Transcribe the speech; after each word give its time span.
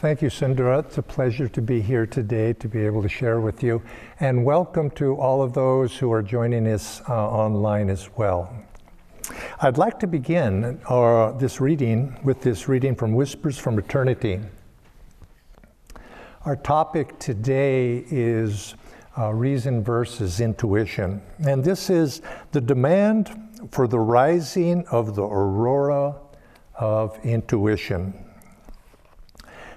Thank 0.00 0.22
you, 0.22 0.30
Sundara. 0.30 0.78
It's 0.78 0.96
a 0.96 1.02
pleasure 1.02 1.46
to 1.50 1.60
be 1.60 1.82
here 1.82 2.06
today 2.06 2.54
to 2.54 2.68
be 2.68 2.86
able 2.86 3.02
to 3.02 3.08
share 3.10 3.38
with 3.38 3.62
you. 3.62 3.82
And 4.18 4.46
welcome 4.46 4.88
to 4.92 5.14
all 5.16 5.42
of 5.42 5.52
those 5.52 5.94
who 5.94 6.10
are 6.10 6.22
joining 6.22 6.66
us 6.68 7.02
uh, 7.06 7.12
online 7.12 7.90
as 7.90 8.08
well. 8.16 8.50
I'd 9.60 9.76
like 9.76 10.00
to 10.00 10.06
begin 10.06 10.80
uh, 10.88 11.32
this 11.32 11.60
reading 11.60 12.18
with 12.24 12.40
this 12.40 12.66
reading 12.66 12.94
from 12.94 13.12
Whispers 13.12 13.58
from 13.58 13.78
Eternity. 13.78 14.40
Our 16.46 16.56
topic 16.56 17.18
today 17.18 18.02
is 18.10 18.76
uh, 19.18 19.34
reason 19.34 19.84
versus 19.84 20.40
intuition. 20.40 21.20
And 21.46 21.62
this 21.62 21.90
is 21.90 22.22
the 22.52 22.60
demand 22.62 23.28
for 23.70 23.86
the 23.86 24.00
rising 24.00 24.86
of 24.86 25.14
the 25.14 25.24
aurora 25.24 26.14
of 26.76 27.22
intuition. 27.22 28.29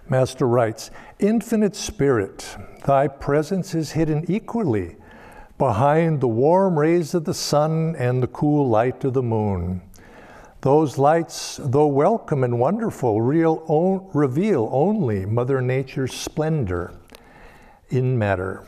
Master 0.09 0.47
writes, 0.47 0.91
Infinite 1.19 1.75
Spirit, 1.75 2.57
thy 2.85 3.07
presence 3.07 3.73
is 3.73 3.91
hidden 3.91 4.25
equally 4.27 4.97
behind 5.57 6.19
the 6.19 6.27
warm 6.27 6.77
rays 6.77 7.13
of 7.13 7.23
the 7.25 7.33
sun 7.33 7.95
and 7.97 8.21
the 8.21 8.27
cool 8.27 8.67
light 8.67 9.03
of 9.05 9.13
the 9.13 9.23
moon. 9.23 9.81
Those 10.61 10.97
lights, 10.97 11.59
though 11.63 11.87
welcome 11.87 12.43
and 12.43 12.59
wonderful, 12.59 13.21
real, 13.21 14.09
reveal 14.13 14.69
only 14.71 15.25
Mother 15.25 15.61
Nature's 15.61 16.13
splendor 16.13 16.93
in 17.89 18.17
matter. 18.17 18.67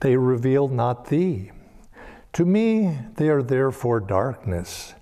They 0.00 0.16
reveal 0.16 0.68
not 0.68 1.08
thee. 1.08 1.50
To 2.34 2.44
me, 2.44 2.98
they 3.16 3.28
are 3.28 3.42
therefore 3.42 4.00
darkness. 4.00 4.94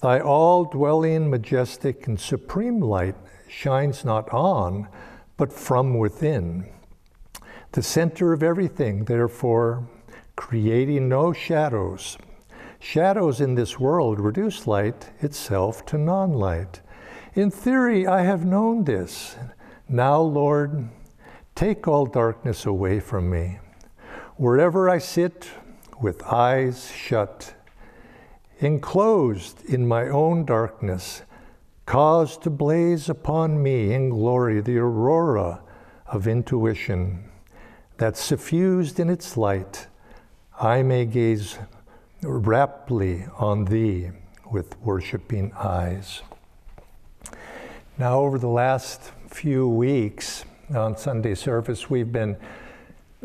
Thy 0.00 0.20
all 0.20 0.64
dwelling, 0.64 1.30
majestic, 1.30 2.06
and 2.06 2.20
supreme 2.20 2.80
light 2.80 3.16
shines 3.54 4.04
not 4.04 4.28
on, 4.30 4.88
but 5.36 5.52
from 5.52 5.96
within. 5.96 6.68
The 7.72 7.82
center 7.82 8.32
of 8.32 8.42
everything, 8.42 9.04
therefore, 9.04 9.88
creating 10.36 11.08
no 11.08 11.32
shadows. 11.32 12.18
Shadows 12.80 13.40
in 13.40 13.54
this 13.54 13.78
world 13.78 14.18
reduce 14.18 14.66
light 14.66 15.10
itself 15.20 15.86
to 15.86 15.96
non 15.96 16.32
light. 16.32 16.80
In 17.34 17.50
theory, 17.50 18.06
I 18.06 18.22
have 18.22 18.44
known 18.44 18.84
this. 18.84 19.36
Now, 19.88 20.20
Lord, 20.20 20.88
take 21.54 21.86
all 21.86 22.06
darkness 22.06 22.66
away 22.66 23.00
from 23.00 23.30
me. 23.30 23.58
Wherever 24.36 24.90
I 24.90 24.98
sit 24.98 25.48
with 26.00 26.22
eyes 26.24 26.90
shut, 26.90 27.54
enclosed 28.58 29.64
in 29.64 29.86
my 29.86 30.08
own 30.08 30.44
darkness, 30.44 31.22
cause 31.86 32.36
to 32.38 32.50
blaze 32.50 33.08
upon 33.08 33.62
me 33.62 33.92
in 33.92 34.08
glory 34.10 34.60
the 34.60 34.78
aurora 34.78 35.62
of 36.06 36.26
intuition, 36.26 37.24
that 37.98 38.16
suffused 38.16 38.98
in 38.98 39.08
its 39.08 39.36
light, 39.36 39.86
I 40.60 40.82
may 40.82 41.04
gaze 41.06 41.58
raptly 42.22 43.26
on 43.38 43.66
thee 43.66 44.10
with 44.50 44.78
worshiping 44.80 45.52
eyes. 45.54 46.22
Now, 47.98 48.20
over 48.20 48.38
the 48.38 48.48
last 48.48 49.12
few 49.28 49.68
weeks 49.68 50.44
on 50.74 50.96
Sunday 50.96 51.34
service, 51.34 51.90
we've 51.90 52.10
been 52.10 52.36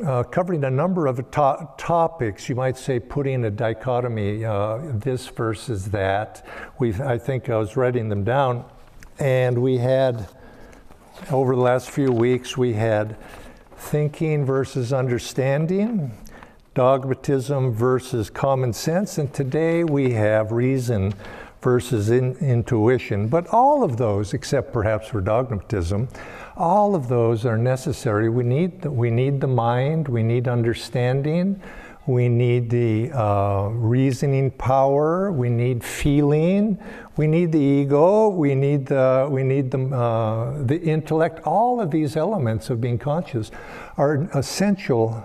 uh, 0.05 0.23
covering 0.23 0.63
a 0.63 0.69
number 0.69 1.07
of 1.07 1.17
to- 1.31 1.69
topics. 1.77 2.49
You 2.49 2.55
might 2.55 2.77
say 2.77 2.99
putting 2.99 3.45
a 3.45 3.51
dichotomy, 3.51 4.45
uh, 4.45 4.79
this 4.83 5.27
versus 5.27 5.85
that. 5.91 6.45
We, 6.79 6.93
I 6.93 7.17
think 7.17 7.49
I 7.49 7.57
was 7.57 7.75
writing 7.75 8.09
them 8.09 8.23
down, 8.23 8.65
and 9.19 9.61
we 9.61 9.77
had 9.77 10.27
over 11.31 11.55
the 11.55 11.61
last 11.61 11.89
few 11.89 12.11
weeks 12.11 12.57
we 12.57 12.73
had 12.73 13.17
thinking 13.75 14.45
versus 14.45 14.93
understanding, 14.93 16.11
dogmatism 16.75 17.73
versus 17.73 18.29
common 18.29 18.73
sense, 18.73 19.17
and 19.17 19.33
today 19.33 19.83
we 19.83 20.11
have 20.11 20.51
reason 20.51 21.13
versus 21.61 22.09
in, 22.09 22.35
intuition. 22.37 23.27
But 23.27 23.47
all 23.47 23.83
of 23.83 23.97
those, 23.97 24.33
except 24.33 24.71
perhaps 24.73 25.07
for 25.07 25.21
dogmatism, 25.21 26.07
all 26.55 26.95
of 26.95 27.07
those 27.07 27.45
are 27.45 27.57
necessary. 27.57 28.29
We 28.29 28.43
need 28.43 28.81
the, 28.81 28.91
we 28.91 29.09
need 29.09 29.41
the 29.41 29.47
mind, 29.47 30.07
we 30.07 30.23
need 30.23 30.47
understanding, 30.47 31.61
we 32.05 32.27
need 32.27 32.69
the 32.69 33.11
uh, 33.11 33.67
reasoning 33.69 34.51
power, 34.51 35.31
we 35.31 35.49
need 35.49 35.83
feeling, 35.83 36.77
we 37.17 37.27
need 37.27 37.51
the 37.51 37.59
ego, 37.59 38.29
we 38.29 38.55
need 38.55 38.87
the 38.87 39.27
we 39.29 39.43
need 39.43 39.69
the 39.69 39.95
uh, 39.95 40.63
the 40.63 40.81
intellect. 40.81 41.45
All 41.45 41.79
of 41.79 41.91
these 41.91 42.17
elements 42.17 42.69
of 42.69 42.81
being 42.81 42.97
conscious 42.97 43.51
are 43.97 44.27
essential 44.33 45.23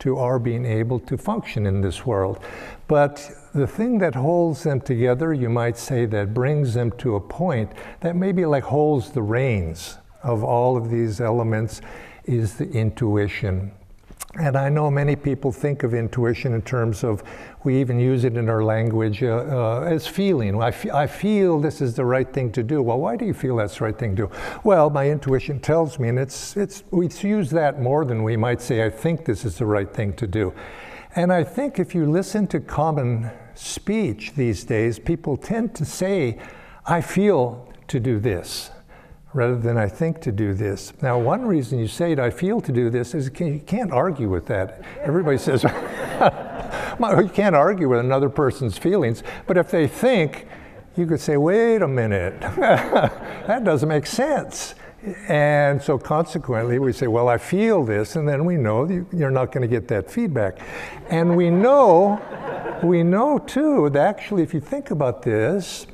to 0.00 0.18
our 0.18 0.38
being 0.38 0.66
able 0.66 0.98
to 1.00 1.16
function 1.16 1.64
in 1.64 1.80
this 1.80 2.04
world. 2.04 2.44
But 2.88 3.30
the 3.54 3.66
thing 3.66 3.98
that 3.98 4.14
holds 4.14 4.62
them 4.62 4.80
together, 4.80 5.32
you 5.34 5.48
might 5.48 5.76
say, 5.76 6.06
that 6.06 6.32
brings 6.32 6.74
them 6.74 6.90
to 6.98 7.16
a 7.16 7.20
point 7.20 7.70
that 8.00 8.16
maybe 8.16 8.46
like 8.46 8.64
holds 8.64 9.10
the 9.10 9.22
reins 9.22 9.98
of 10.22 10.42
all 10.42 10.76
of 10.76 10.90
these 10.90 11.20
elements 11.20 11.80
is 12.24 12.54
the 12.54 12.70
intuition. 12.70 13.72
And 14.40 14.56
I 14.56 14.70
know 14.70 14.90
many 14.90 15.14
people 15.14 15.52
think 15.52 15.82
of 15.82 15.92
intuition 15.92 16.54
in 16.54 16.62
terms 16.62 17.04
of, 17.04 17.22
we 17.64 17.78
even 17.78 18.00
use 18.00 18.24
it 18.24 18.38
in 18.38 18.48
our 18.48 18.64
language 18.64 19.22
uh, 19.22 19.44
uh, 19.46 19.80
as 19.86 20.06
feeling. 20.06 20.60
I, 20.62 20.72
I 20.94 21.06
feel 21.06 21.60
this 21.60 21.82
is 21.82 21.94
the 21.94 22.06
right 22.06 22.32
thing 22.32 22.50
to 22.52 22.62
do. 22.62 22.80
Well, 22.80 22.98
why 22.98 23.16
do 23.16 23.26
you 23.26 23.34
feel 23.34 23.56
that's 23.56 23.76
the 23.76 23.84
right 23.84 23.98
thing 23.98 24.16
to 24.16 24.28
do? 24.28 24.30
Well, 24.64 24.88
my 24.88 25.10
intuition 25.10 25.60
tells 25.60 25.98
me, 25.98 26.08
and 26.08 26.18
it's, 26.18 26.56
it's, 26.56 26.82
we 26.90 27.08
use 27.08 27.50
that 27.50 27.82
more 27.82 28.06
than 28.06 28.22
we 28.22 28.38
might 28.38 28.62
say, 28.62 28.86
I 28.86 28.88
think 28.88 29.26
this 29.26 29.44
is 29.44 29.58
the 29.58 29.66
right 29.66 29.92
thing 29.92 30.14
to 30.14 30.26
do. 30.26 30.54
And 31.14 31.30
I 31.30 31.44
think 31.44 31.78
if 31.78 31.94
you 31.94 32.10
listen 32.10 32.46
to 32.48 32.60
common 32.60 33.30
speech 33.54 34.32
these 34.34 34.64
days, 34.64 34.98
people 34.98 35.36
tend 35.36 35.74
to 35.76 35.84
say, 35.84 36.38
I 36.86 37.00
feel 37.00 37.72
to 37.88 38.00
do 38.00 38.18
this 38.18 38.70
rather 39.34 39.56
than 39.56 39.78
I 39.78 39.88
think 39.88 40.20
to 40.22 40.32
do 40.32 40.52
this. 40.52 40.92
Now, 41.00 41.18
one 41.18 41.46
reason 41.46 41.78
you 41.78 41.88
say 41.88 42.12
it, 42.12 42.18
I 42.18 42.30
feel 42.30 42.60
to 42.60 42.72
do 42.72 42.90
this, 42.90 43.14
is 43.14 43.30
you 43.38 43.62
can't 43.66 43.90
argue 43.90 44.28
with 44.28 44.46
that. 44.46 44.82
Everybody 45.00 45.38
says, 45.38 45.62
you 47.22 47.30
can't 47.32 47.56
argue 47.56 47.88
with 47.88 48.00
another 48.00 48.28
person's 48.28 48.76
feelings, 48.76 49.22
but 49.46 49.56
if 49.56 49.70
they 49.70 49.86
think, 49.86 50.46
you 50.96 51.06
could 51.06 51.20
say, 51.20 51.38
wait 51.38 51.80
a 51.80 51.88
minute, 51.88 52.38
that 52.56 53.64
doesn't 53.64 53.88
make 53.88 54.06
sense. 54.06 54.74
And 55.28 55.82
so 55.82 55.98
consequently, 55.98 56.78
we 56.78 56.92
say, 56.92 57.08
well, 57.08 57.28
I 57.28 57.36
feel 57.38 57.84
this, 57.84 58.14
and 58.14 58.28
then 58.28 58.44
we 58.44 58.56
know 58.56 58.86
you're 59.12 59.32
not 59.32 59.50
going 59.50 59.62
to 59.62 59.68
get 59.68 59.88
that 59.88 60.08
feedback. 60.08 60.58
And 61.10 61.36
we 61.36 61.50
know, 61.50 62.20
we 62.84 63.02
know 63.02 63.38
too, 63.38 63.90
that 63.90 64.06
actually, 64.06 64.42
if 64.42 64.54
you 64.54 64.60
think 64.60 64.92
about 64.92 65.22
this, 65.22 65.88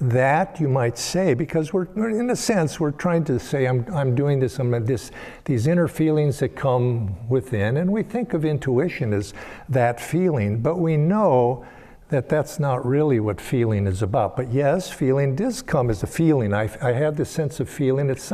that 0.00 0.60
you 0.60 0.68
might 0.68 0.96
say, 0.96 1.34
because 1.34 1.72
we're, 1.72 1.86
in 2.10 2.30
a 2.30 2.36
sense, 2.36 2.78
we're 2.78 2.92
trying 2.92 3.24
to 3.24 3.38
say, 3.38 3.66
I'm, 3.66 3.84
I'm 3.92 4.14
doing 4.14 4.38
this, 4.38 4.58
I'm 4.58 4.70
this, 4.86 5.10
these 5.44 5.66
inner 5.66 5.88
feelings 5.88 6.38
that 6.38 6.56
come 6.56 7.28
within, 7.28 7.76
and 7.76 7.90
we 7.92 8.02
think 8.02 8.32
of 8.32 8.44
intuition 8.44 9.12
as 9.12 9.34
that 9.68 10.00
feeling, 10.00 10.60
but 10.60 10.76
we 10.76 10.96
know 10.96 11.66
that 12.10 12.28
that's 12.28 12.58
not 12.58 12.84
really 12.84 13.20
what 13.20 13.40
feeling 13.40 13.86
is 13.86 14.02
about. 14.02 14.36
But 14.36 14.52
yes, 14.52 14.90
feeling 14.90 15.36
does 15.36 15.62
come 15.62 15.90
as 15.90 16.02
a 16.02 16.06
feeling. 16.06 16.52
I, 16.52 16.68
I 16.82 16.92
have 16.92 17.16
this 17.16 17.30
sense 17.30 17.60
of 17.60 17.70
feeling. 17.70 18.10
It's 18.10 18.32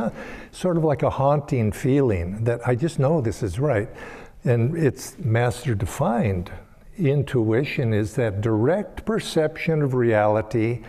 sort 0.51 0.77
of 0.77 0.83
like 0.83 1.03
a 1.03 1.09
haunting 1.11 1.71
feeling 1.71 2.43
that 2.43 2.67
I 2.67 2.75
just 2.75 2.97
know 2.99 3.21
this 3.21 3.43
is 3.43 3.59
right. 3.59 3.87
And 4.43 4.75
it's 4.75 5.17
master 5.19 5.75
defined. 5.75 6.51
Intuition 6.97 7.93
is 7.93 8.15
that 8.15 8.41
direct 8.41 9.05
perception 9.05 9.83
of 9.83 9.93
reality 9.93 10.83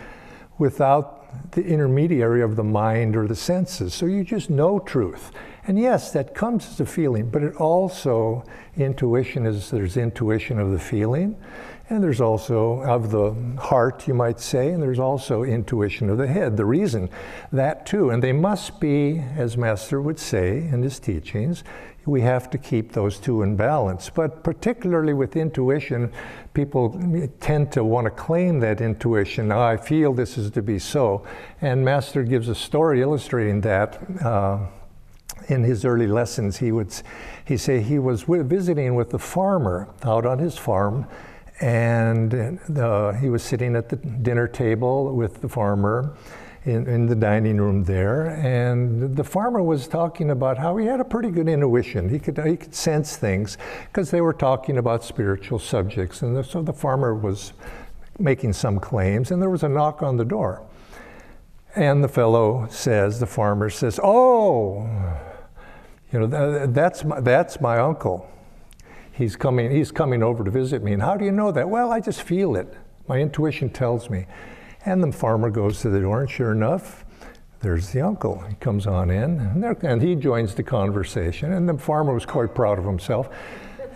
without 0.57 1.51
the 1.51 1.63
intermediary 1.63 2.41
of 2.41 2.55
the 2.55 2.63
mind 2.63 3.15
or 3.15 3.27
the 3.27 3.35
senses. 3.35 3.93
So 3.93 4.07
you 4.07 4.23
just 4.23 4.49
know 4.49 4.79
truth. 4.79 5.31
And 5.67 5.77
yes, 5.77 6.11
that 6.13 6.33
comes 6.33 6.67
as 6.67 6.79
a 6.79 6.85
feeling, 6.85 7.29
but 7.29 7.43
it 7.43 7.55
also, 7.57 8.43
intuition 8.75 9.45
is 9.45 9.69
there's 9.69 9.97
intuition 9.97 10.57
of 10.57 10.71
the 10.71 10.79
feeling, 10.79 11.35
and 11.89 12.03
there's 12.03 12.21
also 12.21 12.81
of 12.83 13.09
the 13.09 13.33
heart, 13.59 14.07
you 14.07 14.13
might 14.13 14.39
say, 14.39 14.69
and 14.69 14.81
there's 14.81 14.99
also 14.99 15.43
intuition 15.43 16.09
of 16.09 16.17
the 16.17 16.27
head, 16.27 16.55
the 16.55 16.65
reason, 16.65 17.09
that 17.51 17.85
too. 17.85 18.11
And 18.11 18.21
they 18.21 18.31
must 18.31 18.79
be, 18.79 19.23
as 19.35 19.57
Master 19.57 20.01
would 20.01 20.19
say 20.19 20.57
in 20.57 20.83
his 20.83 20.99
teachings, 20.99 21.63
we 22.05 22.21
have 22.21 22.49
to 22.51 22.57
keep 22.57 22.91
those 22.91 23.19
two 23.19 23.41
in 23.41 23.55
balance. 23.55 24.09
But 24.09 24.43
particularly 24.43 25.13
with 25.13 25.35
intuition, 25.35 26.11
people 26.53 26.99
tend 27.39 27.71
to 27.73 27.83
want 27.83 28.05
to 28.05 28.11
claim 28.11 28.59
that 28.59 28.81
intuition. 28.81 29.51
I 29.51 29.77
feel 29.77 30.13
this 30.13 30.37
is 30.37 30.51
to 30.51 30.61
be 30.61 30.79
so. 30.79 31.25
And 31.61 31.83
Master 31.83 32.23
gives 32.23 32.49
a 32.49 32.55
story 32.55 33.01
illustrating 33.01 33.61
that. 33.61 33.99
Uh, 34.23 34.59
in 35.47 35.63
his 35.63 35.85
early 35.85 36.05
lessons, 36.05 36.57
he 36.57 36.71
would 36.71 36.93
he 37.45 37.57
say 37.57 37.81
he 37.81 37.97
was 37.97 38.23
visiting 38.23 38.93
with 38.93 39.13
a 39.13 39.19
farmer 39.19 39.87
out 40.03 40.25
on 40.25 40.37
his 40.37 40.57
farm, 40.57 41.07
and 41.61 42.59
uh, 42.77 43.13
he 43.13 43.29
was 43.29 43.43
sitting 43.43 43.75
at 43.75 43.89
the 43.89 43.95
dinner 43.95 44.47
table 44.47 45.13
with 45.13 45.41
the 45.41 45.49
farmer, 45.49 46.15
in, 46.65 46.87
in 46.87 47.05
the 47.05 47.15
dining 47.15 47.57
room 47.57 47.83
there, 47.83 48.27
and 48.27 49.15
the 49.15 49.23
farmer 49.23 49.61
was 49.61 49.87
talking 49.87 50.31
about 50.31 50.57
how 50.57 50.75
he 50.77 50.85
had 50.85 50.99
a 50.99 51.05
pretty 51.05 51.29
good 51.29 51.47
intuition. 51.47 52.09
He 52.09 52.19
could, 52.19 52.37
he 52.45 52.57
could 52.57 52.75
sense 52.75 53.15
things 53.15 53.57
because 53.87 54.11
they 54.11 54.21
were 54.21 54.33
talking 54.33 54.77
about 54.77 55.03
spiritual 55.03 55.59
subjects. 55.59 56.21
And 56.21 56.45
so 56.45 56.61
the 56.61 56.73
farmer 56.73 57.15
was 57.15 57.53
making 58.17 58.53
some 58.53 58.79
claims, 58.79 59.31
and 59.31 59.41
there 59.41 59.49
was 59.49 59.63
a 59.63 59.69
knock 59.69 60.03
on 60.03 60.17
the 60.17 60.25
door. 60.25 60.61
And 61.75 62.03
the 62.03 62.09
fellow 62.09 62.67
says, 62.69 63.19
the 63.19 63.27
farmer 63.27 63.69
says, 63.69 63.99
Oh, 64.03 64.89
you 66.11 66.19
know, 66.19 66.67
that's 66.67 67.03
my, 67.05 67.19
that's 67.21 67.61
my 67.61 67.77
uncle. 67.77 68.29
He's 69.19 69.35
coming, 69.35 69.69
he's 69.69 69.91
coming 69.91 70.23
over 70.23 70.45
to 70.45 70.49
visit 70.49 70.81
me. 70.81 70.93
And 70.93 71.01
how 71.01 71.17
do 71.17 71.25
you 71.25 71.33
know 71.33 71.51
that? 71.51 71.67
Well, 71.67 71.91
I 71.91 71.99
just 71.99 72.21
feel 72.21 72.55
it. 72.55 72.73
My 73.09 73.17
intuition 73.17 73.69
tells 73.69 74.09
me. 74.09 74.25
And 74.85 75.03
the 75.03 75.11
farmer 75.11 75.49
goes 75.49 75.81
to 75.81 75.89
the 75.89 75.99
door, 75.99 76.21
and 76.21 76.29
sure 76.31 76.53
enough, 76.53 77.03
there's 77.59 77.89
the 77.89 77.99
uncle. 77.99 78.39
He 78.47 78.55
comes 78.55 78.87
on 78.87 79.11
in, 79.11 79.41
and, 79.41 79.83
and 79.83 80.01
he 80.01 80.15
joins 80.15 80.55
the 80.55 80.63
conversation. 80.63 81.51
And 81.51 81.67
the 81.67 81.77
farmer 81.77 82.13
was 82.13 82.25
quite 82.25 82.55
proud 82.55 82.79
of 82.79 82.85
himself. 82.85 83.27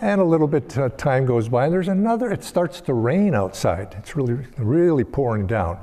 And 0.02 0.20
a 0.20 0.24
little 0.24 0.46
bit 0.46 0.76
uh, 0.76 0.90
time 0.90 1.24
goes 1.24 1.48
by, 1.48 1.64
and 1.64 1.72
there's 1.72 1.88
another. 1.88 2.30
It 2.30 2.44
starts 2.44 2.82
to 2.82 2.92
rain 2.92 3.34
outside. 3.34 3.96
It's 3.98 4.14
really, 4.16 4.46
really 4.58 5.04
pouring 5.04 5.46
down. 5.46 5.78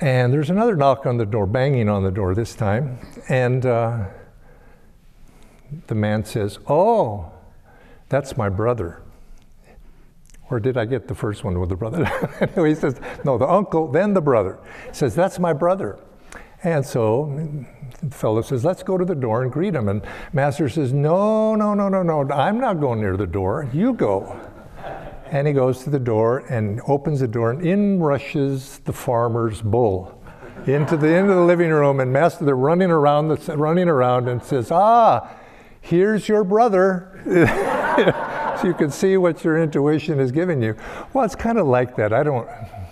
And 0.00 0.32
there's 0.32 0.48
another 0.48 0.74
knock 0.74 1.04
on 1.04 1.18
the 1.18 1.26
door, 1.26 1.44
banging 1.44 1.90
on 1.90 2.02
the 2.02 2.10
door 2.10 2.34
this 2.34 2.54
time. 2.54 2.98
And 3.28 3.66
uh, 3.66 4.06
the 5.88 5.94
man 5.94 6.24
says, 6.24 6.58
"Oh, 6.66 7.30
that's 8.08 8.36
my 8.36 8.48
brother." 8.48 9.02
Or 10.50 10.58
did 10.58 10.78
I 10.78 10.86
get 10.86 11.08
the 11.08 11.14
first 11.14 11.44
one 11.44 11.60
with 11.60 11.68
the 11.68 11.76
brother? 11.76 12.06
anyway, 12.40 12.70
he 12.70 12.74
says, 12.74 12.98
no, 13.24 13.36
the 13.36 13.46
uncle, 13.46 13.90
then 13.90 14.14
the 14.14 14.22
brother. 14.22 14.58
He 14.86 14.94
says, 14.94 15.14
that's 15.14 15.38
my 15.38 15.52
brother. 15.52 15.98
And 16.64 16.84
so 16.84 17.66
the 18.02 18.14
fellow 18.14 18.42
says, 18.42 18.64
let's 18.64 18.82
go 18.82 18.96
to 18.96 19.04
the 19.04 19.14
door 19.14 19.42
and 19.42 19.52
greet 19.52 19.74
him. 19.74 19.88
And 19.88 20.02
master 20.32 20.68
says, 20.68 20.92
no, 20.92 21.54
no, 21.54 21.74
no, 21.74 21.88
no, 21.88 22.02
no, 22.02 22.28
I'm 22.32 22.58
not 22.58 22.80
going 22.80 23.00
near 23.00 23.16
the 23.16 23.26
door. 23.26 23.68
You 23.72 23.92
go. 23.92 24.40
And 25.26 25.46
he 25.46 25.52
goes 25.52 25.84
to 25.84 25.90
the 25.90 25.98
door 25.98 26.38
and 26.48 26.80
opens 26.88 27.20
the 27.20 27.28
door, 27.28 27.50
and 27.50 27.66
in 27.66 28.00
rushes 28.00 28.78
the 28.78 28.94
farmer's 28.94 29.60
bull 29.60 30.14
into 30.66 30.96
the 30.96 31.14
into 31.14 31.34
the 31.34 31.42
living 31.42 31.68
room. 31.68 32.00
And 32.00 32.10
master, 32.10 32.46
they're 32.46 32.56
running 32.56 32.90
around, 32.90 33.46
running 33.48 33.88
around, 33.88 34.28
and 34.28 34.42
says, 34.42 34.70
ah, 34.70 35.28
here's 35.82 36.28
your 36.28 36.44
brother. 36.44 37.20
so 38.60 38.66
you 38.66 38.74
can 38.74 38.90
see 38.90 39.16
what 39.16 39.42
your 39.42 39.58
intuition 39.58 40.20
is 40.20 40.30
giving 40.30 40.62
you. 40.62 40.76
Well, 41.12 41.24
it's 41.24 41.34
kind 41.34 41.58
of 41.58 41.66
like 41.66 41.96
that. 41.96 42.12
I 42.12 42.22
don't, 42.22 42.48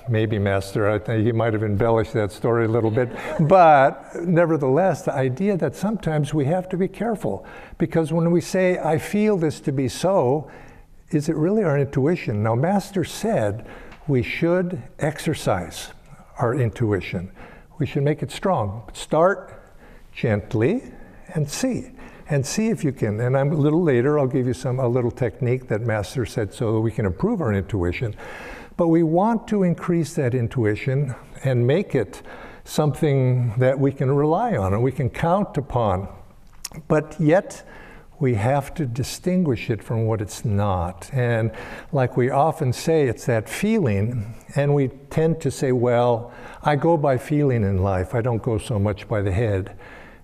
maybe 0.08 0.38
Master, 0.38 0.90
I 0.90 0.98
think 0.98 1.24
he 1.24 1.32
might 1.32 1.52
have 1.52 1.62
embellished 1.62 2.12
that 2.14 2.32
story 2.32 2.64
a 2.64 2.68
little 2.68 2.90
bit. 2.90 3.10
But 3.40 4.16
nevertheless, 4.16 5.02
the 5.02 5.12
idea 5.12 5.56
that 5.58 5.76
sometimes 5.76 6.34
we 6.34 6.44
have 6.46 6.68
to 6.70 6.76
be 6.76 6.88
careful 6.88 7.46
because 7.78 8.12
when 8.12 8.30
we 8.30 8.40
say, 8.40 8.78
I 8.78 8.98
feel 8.98 9.36
this 9.36 9.60
to 9.60 9.72
be 9.72 9.88
so, 9.88 10.50
is 11.10 11.28
it 11.28 11.36
really 11.36 11.62
our 11.62 11.78
intuition? 11.78 12.42
Now, 12.42 12.56
Master 12.56 13.04
said 13.04 13.66
we 14.08 14.22
should 14.22 14.82
exercise 14.98 15.92
our 16.38 16.54
intuition. 16.54 17.30
We 17.78 17.86
should 17.86 18.02
make 18.02 18.22
it 18.22 18.32
strong. 18.32 18.90
Start 18.92 19.62
gently 20.12 20.82
and 21.34 21.48
see 21.48 21.90
and 22.28 22.44
see 22.44 22.68
if 22.68 22.82
you 22.84 22.92
can. 22.92 23.20
And 23.20 23.36
I'm 23.36 23.52
a 23.52 23.56
little 23.56 23.82
later, 23.82 24.18
I'll 24.18 24.26
give 24.26 24.46
you 24.46 24.54
some 24.54 24.80
a 24.80 24.88
little 24.88 25.10
technique 25.10 25.68
that 25.68 25.82
Master 25.82 26.26
said 26.26 26.52
so 26.52 26.72
that 26.72 26.80
we 26.80 26.90
can 26.90 27.06
improve 27.06 27.40
our 27.40 27.52
intuition. 27.52 28.14
But 28.76 28.88
we 28.88 29.02
want 29.02 29.48
to 29.48 29.62
increase 29.62 30.14
that 30.14 30.34
intuition 30.34 31.14
and 31.44 31.66
make 31.66 31.94
it 31.94 32.22
something 32.64 33.54
that 33.58 33.78
we 33.78 33.92
can 33.92 34.10
rely 34.10 34.56
on 34.56 34.74
and 34.74 34.82
we 34.82 34.92
can 34.92 35.08
count 35.08 35.56
upon. 35.56 36.08
But 36.88 37.16
yet, 37.18 37.64
we 38.18 38.34
have 38.34 38.72
to 38.74 38.86
distinguish 38.86 39.68
it 39.68 39.82
from 39.82 40.06
what 40.06 40.20
it's 40.20 40.44
not. 40.44 41.10
And 41.12 41.52
like 41.92 42.16
we 42.16 42.30
often 42.30 42.72
say, 42.72 43.08
it's 43.08 43.26
that 43.26 43.48
feeling, 43.48 44.34
and 44.54 44.74
we 44.74 44.88
tend 44.88 45.40
to 45.42 45.50
say, 45.50 45.72
well, 45.72 46.32
I 46.62 46.76
go 46.76 46.96
by 46.96 47.18
feeling 47.18 47.62
in 47.62 47.82
life, 47.82 48.14
I 48.14 48.22
don't 48.22 48.42
go 48.42 48.58
so 48.58 48.78
much 48.78 49.06
by 49.06 49.20
the 49.20 49.32
head. 49.32 49.76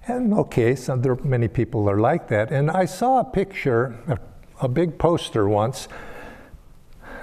And 0.09 0.35
okay, 0.35 0.75
so 0.75 0.97
there 0.97 1.15
many 1.17 1.49
people 1.49 1.89
are 1.89 2.01
like 2.01 2.29
that. 2.29 2.51
And 2.51 2.71
I 2.71 2.87
saw 2.87 3.21
a 3.21 3.25
picture, 3.25 3.99
a, 4.09 4.19
a 4.65 4.69
big 4.69 4.99
poster 4.99 5.49
once. 5.49 5.89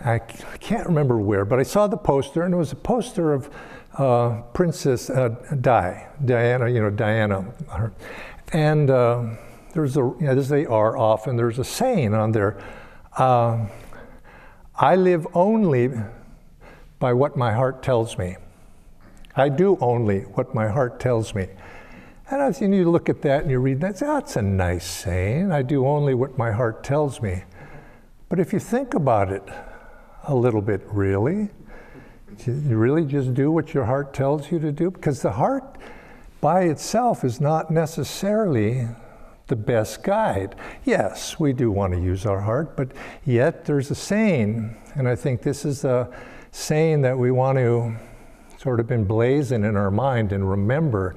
I 0.05 0.19
can't 0.19 0.87
remember 0.87 1.17
where, 1.17 1.43
but 1.43 1.59
I 1.59 1.63
saw 1.63 1.87
the 1.87 1.97
poster, 1.97 2.43
and 2.43 2.53
it 2.53 2.57
was 2.57 2.71
a 2.71 2.77
poster 2.77 3.33
of 3.33 3.49
uh, 3.97 4.41
Princess 4.53 5.09
uh, 5.09 5.29
Di, 5.59 6.07
Diana, 6.23 6.69
you 6.69 6.81
know, 6.81 6.89
Diana. 6.89 7.53
And 8.53 8.89
uh, 8.89 9.35
there's 9.73 9.97
a, 9.97 10.13
as 10.21 10.47
they 10.47 10.65
are 10.65 10.97
often, 10.97 11.35
there's 11.35 11.59
a 11.59 11.65
saying 11.65 12.13
on 12.13 12.31
there 12.31 12.61
uh, 13.17 13.67
I 14.75 14.95
live 14.95 15.27
only 15.33 15.89
by 16.99 17.11
what 17.11 17.35
my 17.35 17.51
heart 17.51 17.83
tells 17.83 18.17
me. 18.17 18.37
I 19.35 19.49
do 19.49 19.77
only 19.81 20.21
what 20.21 20.55
my 20.55 20.69
heart 20.69 20.99
tells 20.99 21.35
me. 21.35 21.47
And 22.31 22.41
as 22.41 22.61
you 22.61 22.89
look 22.91 23.09
at 23.09 23.23
that 23.23 23.41
and 23.41 23.51
you 23.51 23.59
read 23.59 23.81
that, 23.81 23.97
that's 23.97 24.35
a 24.35 24.41
nice 24.41 24.85
saying. 24.85 25.51
I 25.51 25.63
do 25.63 25.87
only 25.87 26.13
what 26.13 26.37
my 26.37 26.51
heart 26.51 26.83
tells 26.83 27.21
me. 27.21 27.43
But 28.29 28.39
if 28.39 28.53
you 28.53 28.59
think 28.59 28.93
about 28.93 29.31
it 29.31 29.43
a 30.25 30.35
little 30.35 30.61
bit, 30.61 30.81
really, 30.85 31.49
you 32.45 32.77
really 32.77 33.03
just 33.03 33.33
do 33.33 33.51
what 33.51 33.73
your 33.73 33.85
heart 33.85 34.13
tells 34.13 34.51
you 34.51 34.59
to 34.59 34.71
do? 34.71 34.91
Because 34.91 35.23
the 35.23 35.31
heart 35.31 35.79
by 36.39 36.61
itself 36.63 37.23
is 37.23 37.41
not 37.41 37.71
necessarily 37.71 38.87
the 39.47 39.55
best 39.55 40.03
guide. 40.03 40.55
Yes, 40.85 41.39
we 41.39 41.51
do 41.51 41.71
want 41.71 41.93
to 41.93 41.99
use 41.99 42.27
our 42.27 42.41
heart, 42.41 42.77
but 42.77 42.91
yet 43.25 43.65
there's 43.65 43.89
a 43.89 43.95
saying, 43.95 44.77
and 44.93 45.07
I 45.07 45.15
think 45.15 45.41
this 45.41 45.65
is 45.65 45.83
a 45.83 46.07
saying 46.51 47.01
that 47.01 47.17
we 47.17 47.31
want 47.31 47.57
to 47.57 47.95
sort 48.57 48.79
of 48.79 48.87
emblazon 48.87 49.67
in 49.67 49.75
our 49.75 49.89
mind 49.89 50.31
and 50.31 50.47
remember 50.47 51.15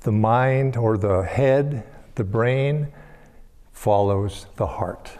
the 0.00 0.12
mind 0.12 0.76
or 0.76 0.96
the 0.96 1.22
head, 1.22 1.84
the 2.14 2.24
brain, 2.24 2.88
follows 3.72 4.46
the 4.56 4.66
heart. 4.66 5.10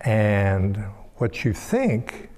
And 0.00 0.76
what 1.16 1.44
you 1.44 1.52
think, 1.52 2.30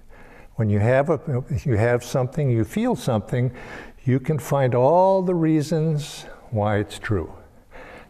when 0.57 0.69
you 0.69 0.81
have, 0.81 1.11
a, 1.11 1.45
you 1.65 1.77
have 1.77 2.03
something, 2.03 2.51
you 2.51 2.65
feel 2.65 2.97
something, 2.97 3.53
you 4.05 4.19
can 4.19 4.39
find 4.39 4.75
all 4.75 5.23
the 5.23 5.35
reasons 5.35 6.27
why 6.51 6.79
it's 6.79 6.99
true. 6.99 7.33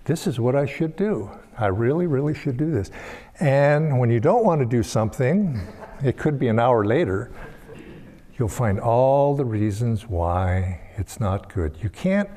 This 0.04 0.26
is 0.26 0.40
what 0.40 0.56
I 0.56 0.66
should 0.66 0.96
do. 0.96 1.30
I 1.58 1.66
really, 1.66 2.06
really 2.06 2.34
should 2.34 2.56
do 2.56 2.70
this. 2.70 2.90
And 3.38 3.98
when 3.98 4.10
you 4.10 4.20
don't 4.20 4.44
want 4.44 4.60
to 4.60 4.66
do 4.66 4.82
something, 4.82 5.60
it 6.02 6.16
could 6.16 6.38
be 6.38 6.48
an 6.48 6.58
hour 6.58 6.84
later, 6.84 7.30
you'll 8.38 8.48
find 8.48 8.80
all 8.80 9.36
the 9.36 9.44
reasons 9.44 10.08
why 10.08 10.80
it's 10.96 11.20
not 11.20 11.52
good. 11.52 11.76
You 11.82 11.90
can't 11.90 12.28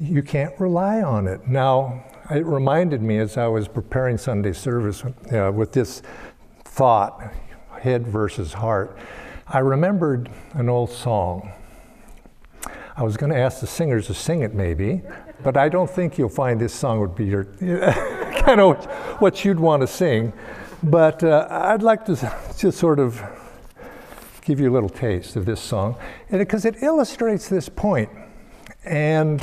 you 0.00 0.22
can't 0.22 0.58
rely 0.60 1.02
on 1.02 1.26
it. 1.26 1.46
Now, 1.46 2.04
it 2.30 2.44
reminded 2.44 3.02
me 3.02 3.18
as 3.18 3.36
I 3.36 3.46
was 3.46 3.68
preparing 3.68 4.18
Sunday 4.18 4.52
service 4.52 5.04
uh, 5.04 5.52
with 5.54 5.72
this 5.72 6.02
thought, 6.64 7.32
head 7.80 8.06
versus 8.06 8.54
heart, 8.54 8.96
I 9.46 9.58
remembered 9.58 10.30
an 10.54 10.68
old 10.68 10.90
song. 10.90 11.52
I 12.96 13.02
was 13.02 13.16
going 13.16 13.30
to 13.30 13.38
ask 13.38 13.60
the 13.60 13.66
singers 13.66 14.06
to 14.06 14.14
sing 14.14 14.42
it 14.42 14.54
maybe, 14.54 15.02
but 15.42 15.56
I 15.56 15.68
don't 15.68 15.90
think 15.90 16.16
you'll 16.16 16.28
find 16.28 16.60
this 16.60 16.72
song 16.72 17.00
would 17.00 17.14
be 17.14 17.26
your 17.26 17.44
kind 18.38 18.60
of 18.60 18.84
what 19.20 19.44
you'd 19.44 19.60
want 19.60 19.82
to 19.82 19.86
sing. 19.86 20.32
But 20.82 21.22
uh, 21.22 21.46
I'd 21.50 21.82
like 21.82 22.04
to 22.06 22.16
just 22.56 22.78
sort 22.78 22.98
of 22.98 23.22
give 24.42 24.60
you 24.60 24.70
a 24.70 24.72
little 24.72 24.88
taste 24.88 25.36
of 25.36 25.44
this 25.44 25.60
song 25.60 25.96
because 26.30 26.64
it, 26.64 26.82
illustrates 26.82 27.48
this 27.48 27.68
point. 27.68 28.10
And 28.84 29.42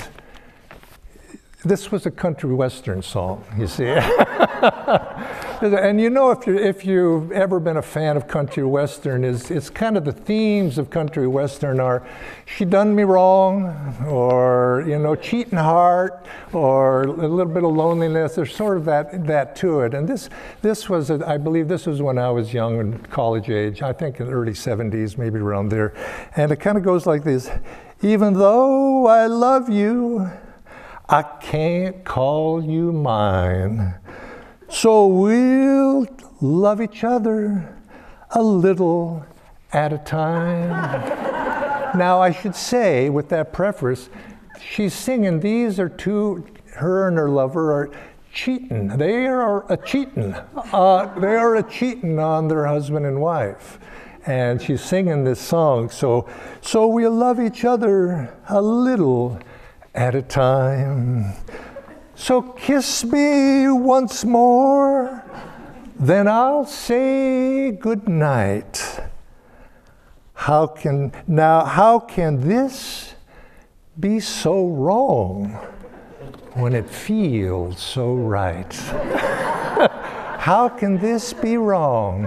this 1.63 1.91
was 1.91 2.07
a 2.07 2.11
country 2.11 2.51
western 2.55 3.03
song, 3.03 3.43
you 3.55 3.67
see. 3.67 3.85
and 5.61 6.01
you 6.01 6.09
know, 6.09 6.31
if, 6.31 6.47
you 6.47 6.57
if 6.57 6.83
you've 6.83 7.31
ever 7.31 7.59
been 7.59 7.77
a 7.77 7.81
fan 7.83 8.17
of 8.17 8.27
country 8.27 8.63
western, 8.63 9.23
is 9.23 9.51
it's 9.51 9.69
kind 9.69 9.95
of 9.95 10.03
the 10.03 10.11
themes 10.11 10.79
of 10.79 10.89
country 10.89 11.27
western 11.27 11.79
are 11.79 12.03
she 12.45 12.65
done 12.65 12.95
me 12.95 13.03
wrong, 13.03 13.95
or, 14.07 14.83
you 14.87 14.97
know, 14.97 15.15
cheating 15.15 15.59
heart, 15.59 16.25
or 16.51 17.03
a 17.03 17.11
little 17.11 17.53
bit 17.53 17.63
of 17.63 17.71
loneliness. 17.71 18.33
There's 18.33 18.55
sort 18.55 18.77
of 18.77 18.85
that, 18.85 19.27
that 19.27 19.55
to 19.57 19.81
it. 19.81 19.93
And 19.93 20.07
this, 20.07 20.29
this 20.63 20.89
was, 20.89 21.11
a, 21.11 21.23
I 21.27 21.37
believe 21.37 21.67
this 21.67 21.85
was 21.85 22.01
when 22.01 22.17
I 22.17 22.31
was 22.31 22.53
young 22.53 22.79
and 22.79 23.07
college 23.11 23.51
age, 23.51 23.83
I 23.83 23.93
think 23.93 24.19
in 24.19 24.25
the 24.25 24.33
early 24.33 24.53
70s, 24.53 25.15
maybe 25.15 25.37
around 25.37 25.69
there. 25.69 25.93
And 26.35 26.51
it 26.51 26.57
kind 26.57 26.79
of 26.79 26.83
goes 26.83 27.05
like 27.05 27.23
this 27.23 27.51
Even 28.01 28.33
though 28.33 29.05
I 29.05 29.27
love 29.27 29.69
you, 29.69 30.31
I 31.11 31.23
can't 31.23 32.05
call 32.05 32.63
you 32.63 32.93
mine. 32.93 33.95
So 34.69 35.07
we'll 35.07 36.07
love 36.39 36.79
each 36.79 37.03
other 37.03 37.77
a 38.29 38.41
little 38.41 39.25
at 39.73 39.91
a 39.91 39.97
time. 39.97 40.69
now, 41.97 42.21
I 42.21 42.31
should 42.31 42.55
say, 42.55 43.09
with 43.09 43.27
that 43.27 43.51
preface, 43.51 44.09
she's 44.61 44.93
singing, 44.93 45.41
these 45.41 45.81
are 45.81 45.89
two, 45.89 46.47
her 46.75 47.09
and 47.09 47.17
her 47.17 47.29
lover 47.29 47.73
are 47.73 47.91
cheating. 48.31 48.87
They 48.87 49.27
are 49.27 49.69
a 49.69 49.75
cheating. 49.75 50.33
Uh, 50.71 51.13
they 51.19 51.35
are 51.35 51.57
a 51.57 51.63
cheating 51.63 52.19
on 52.19 52.47
their 52.47 52.65
husband 52.65 53.05
and 53.05 53.19
wife. 53.19 53.79
And 54.25 54.61
she's 54.61 54.81
singing 54.81 55.25
this 55.25 55.41
song. 55.41 55.89
So, 55.89 56.29
so 56.61 56.87
we'll 56.87 57.11
love 57.11 57.41
each 57.41 57.65
other 57.65 58.33
a 58.47 58.61
little 58.61 59.41
at 59.93 60.15
a 60.15 60.21
time. 60.21 61.33
So 62.15 62.41
kiss 62.41 63.03
me 63.03 63.67
once 63.69 64.23
more, 64.23 65.23
then 65.99 66.27
I'll 66.27 66.65
say 66.65 67.71
good 67.71 68.07
night. 68.07 68.99
How 70.33 70.67
can 70.67 71.11
now 71.27 71.65
how 71.65 71.99
can 71.99 72.47
this 72.47 73.13
be 73.99 74.19
so 74.19 74.67
wrong 74.67 75.49
when 76.53 76.73
it 76.73 76.89
feels 76.89 77.79
so 77.79 78.13
right? 78.13 78.73
how 80.39 80.69
can 80.69 80.97
this 80.97 81.33
be 81.33 81.57
wrong 81.57 82.25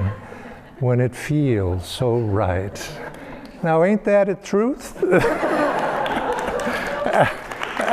when 0.80 1.00
it 1.00 1.14
feels 1.14 1.86
so 1.86 2.18
right? 2.18 2.78
Now 3.62 3.82
ain't 3.84 4.04
that 4.04 4.28
a 4.28 4.34
truth? 4.34 5.02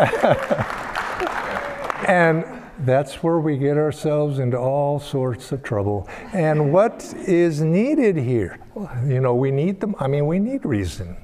and 2.07 2.43
that's 2.79 3.21
where 3.21 3.39
we 3.39 3.57
get 3.57 3.77
ourselves 3.77 4.39
into 4.39 4.57
all 4.57 4.99
sorts 4.99 5.51
of 5.51 5.63
trouble. 5.63 6.09
And 6.33 6.73
what 6.73 7.13
is 7.27 7.61
needed 7.61 8.17
here? 8.17 8.59
You 9.05 9.19
know, 9.19 9.35
we 9.35 9.51
need 9.51 9.79
them. 9.79 9.95
I 9.99 10.07
mean, 10.07 10.25
we 10.25 10.39
need 10.39 10.65
reason. 10.65 11.15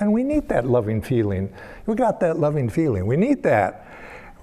And 0.00 0.12
we 0.12 0.24
need 0.24 0.48
that 0.48 0.66
loving 0.66 1.00
feeling. 1.00 1.54
We 1.86 1.94
got 1.94 2.20
that 2.20 2.38
loving 2.38 2.68
feeling. 2.68 3.06
We 3.06 3.16
need 3.16 3.42
that. 3.44 3.86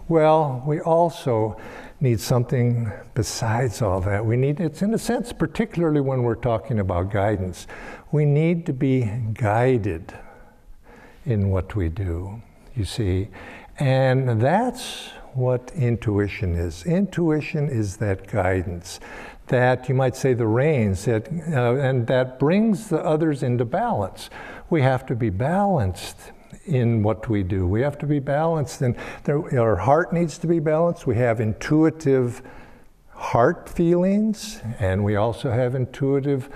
Well, 0.07 0.63
we 0.65 0.79
also 0.79 1.57
need 1.99 2.19
something 2.19 2.91
besides 3.13 3.81
all 3.81 4.01
that. 4.01 4.25
We 4.25 4.35
need, 4.35 4.59
it's 4.59 4.81
in 4.81 4.93
a 4.93 4.97
sense, 4.97 5.31
particularly 5.31 6.01
when 6.01 6.23
we're 6.23 6.35
talking 6.35 6.79
about 6.79 7.11
guidance, 7.11 7.67
we 8.11 8.25
need 8.25 8.65
to 8.65 8.73
be 8.73 9.09
guided 9.33 10.13
in 11.25 11.49
what 11.49 11.75
we 11.75 11.89
do, 11.89 12.41
you 12.75 12.83
see. 12.83 13.29
And 13.79 14.41
that's 14.41 15.09
what 15.33 15.71
intuition 15.75 16.55
is. 16.55 16.85
Intuition 16.85 17.69
is 17.69 17.97
that 17.97 18.27
guidance, 18.27 18.99
that 19.47 19.89
you 19.89 19.95
might 19.95 20.15
say 20.15 20.33
the 20.33 20.47
reins, 20.47 21.05
that, 21.05 21.27
uh, 21.51 21.75
and 21.75 22.05
that 22.07 22.39
brings 22.39 22.89
the 22.89 23.03
others 23.03 23.41
into 23.43 23.65
balance. 23.65 24.29
We 24.69 24.81
have 24.83 25.05
to 25.07 25.15
be 25.15 25.29
balanced 25.29 26.31
in 26.65 27.03
what 27.03 27.27
we 27.29 27.43
do. 27.43 27.67
We 27.67 27.81
have 27.81 27.97
to 27.99 28.05
be 28.05 28.19
balanced, 28.19 28.81
and 28.81 28.95
our 29.27 29.75
heart 29.75 30.13
needs 30.13 30.37
to 30.39 30.47
be 30.47 30.59
balanced. 30.59 31.07
We 31.07 31.15
have 31.17 31.39
intuitive 31.41 32.41
heart 33.09 33.69
feelings, 33.69 34.61
and 34.79 35.03
we 35.03 35.15
also 35.15 35.51
have 35.51 35.75
intuitive 35.75 36.49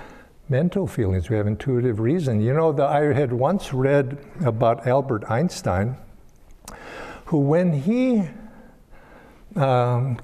mental 0.50 0.88
feelings. 0.88 1.30
We 1.30 1.36
have 1.36 1.48
intuitive 1.48 2.00
reason. 2.00 2.42
You 2.42 2.54
know, 2.54 2.72
the, 2.72 2.86
I 2.86 3.14
had 3.14 3.34
once 3.34 3.74
read 3.74 4.18
about 4.46 4.88
Albert 4.88 5.30
Einstein, 5.30 5.98
who, 7.27 7.39
when 7.39 7.74
he 7.74 8.24
um, 9.57 10.17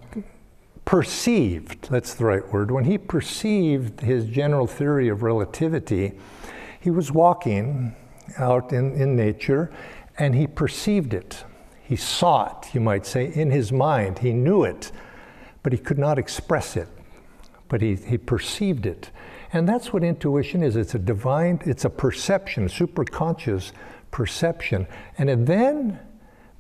perceived, 0.86 1.90
that's 1.90 2.14
the 2.14 2.24
right 2.24 2.54
word, 2.54 2.72
when 2.72 2.86
he 2.86 2.98
perceived 2.98 4.00
his 4.00 4.26
general 4.26 4.68
theory 4.68 5.10
of 5.10 5.22
relativity, 5.22 6.14
he 6.80 6.90
was 6.90 7.12
walking 7.12 7.94
out 8.38 8.72
in, 8.72 8.94
in 8.94 9.18
nature 9.18 9.70
and 10.18 10.34
he 10.34 10.48
perceived 10.48 11.14
it. 11.14 11.44
He 11.84 11.98
saw 11.98 12.46
it, 12.46 12.74
you 12.74 12.80
might 12.80 13.06
say, 13.06 13.34
in 13.34 13.52
his 13.52 13.74
mind. 13.74 14.20
He 14.20 14.32
knew 14.32 14.64
it, 14.64 14.94
but 15.62 15.74
he 15.74 15.80
could 15.80 16.00
not 16.00 16.18
express 16.18 16.78
it. 16.78 16.88
But 17.68 17.82
he, 17.82 17.96
he 17.96 18.18
perceived 18.18 18.86
it. 18.86 19.10
And 19.52 19.68
that's 19.68 19.92
what 19.92 20.04
intuition 20.04 20.64
is 20.64 20.78
it's 20.78 20.96
a 20.96 21.00
divine, 21.00 21.62
it's 21.66 21.84
a 21.84 21.90
perception, 21.90 22.68
superconscious 22.68 23.74
perception. 24.10 24.88
And 25.18 25.46
then 25.46 26.00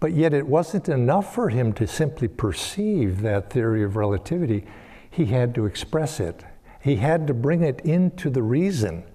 but 0.03 0.11
yet, 0.11 0.33
it 0.33 0.45
wasn't 0.45 0.89
enough 0.89 1.33
for 1.33 1.47
him 1.47 1.71
to 1.71 1.87
simply 1.87 2.27
perceive 2.27 3.21
that 3.21 3.49
theory 3.49 3.85
of 3.85 3.95
relativity. 3.95 4.65
He 5.09 5.27
had 5.27 5.55
to 5.55 5.65
express 5.65 6.19
it, 6.19 6.43
he 6.81 6.97
had 6.97 7.25
to 7.27 7.33
bring 7.33 7.63
it 7.63 7.79
into 7.85 8.29
the 8.29 8.43
reason. 8.43 9.05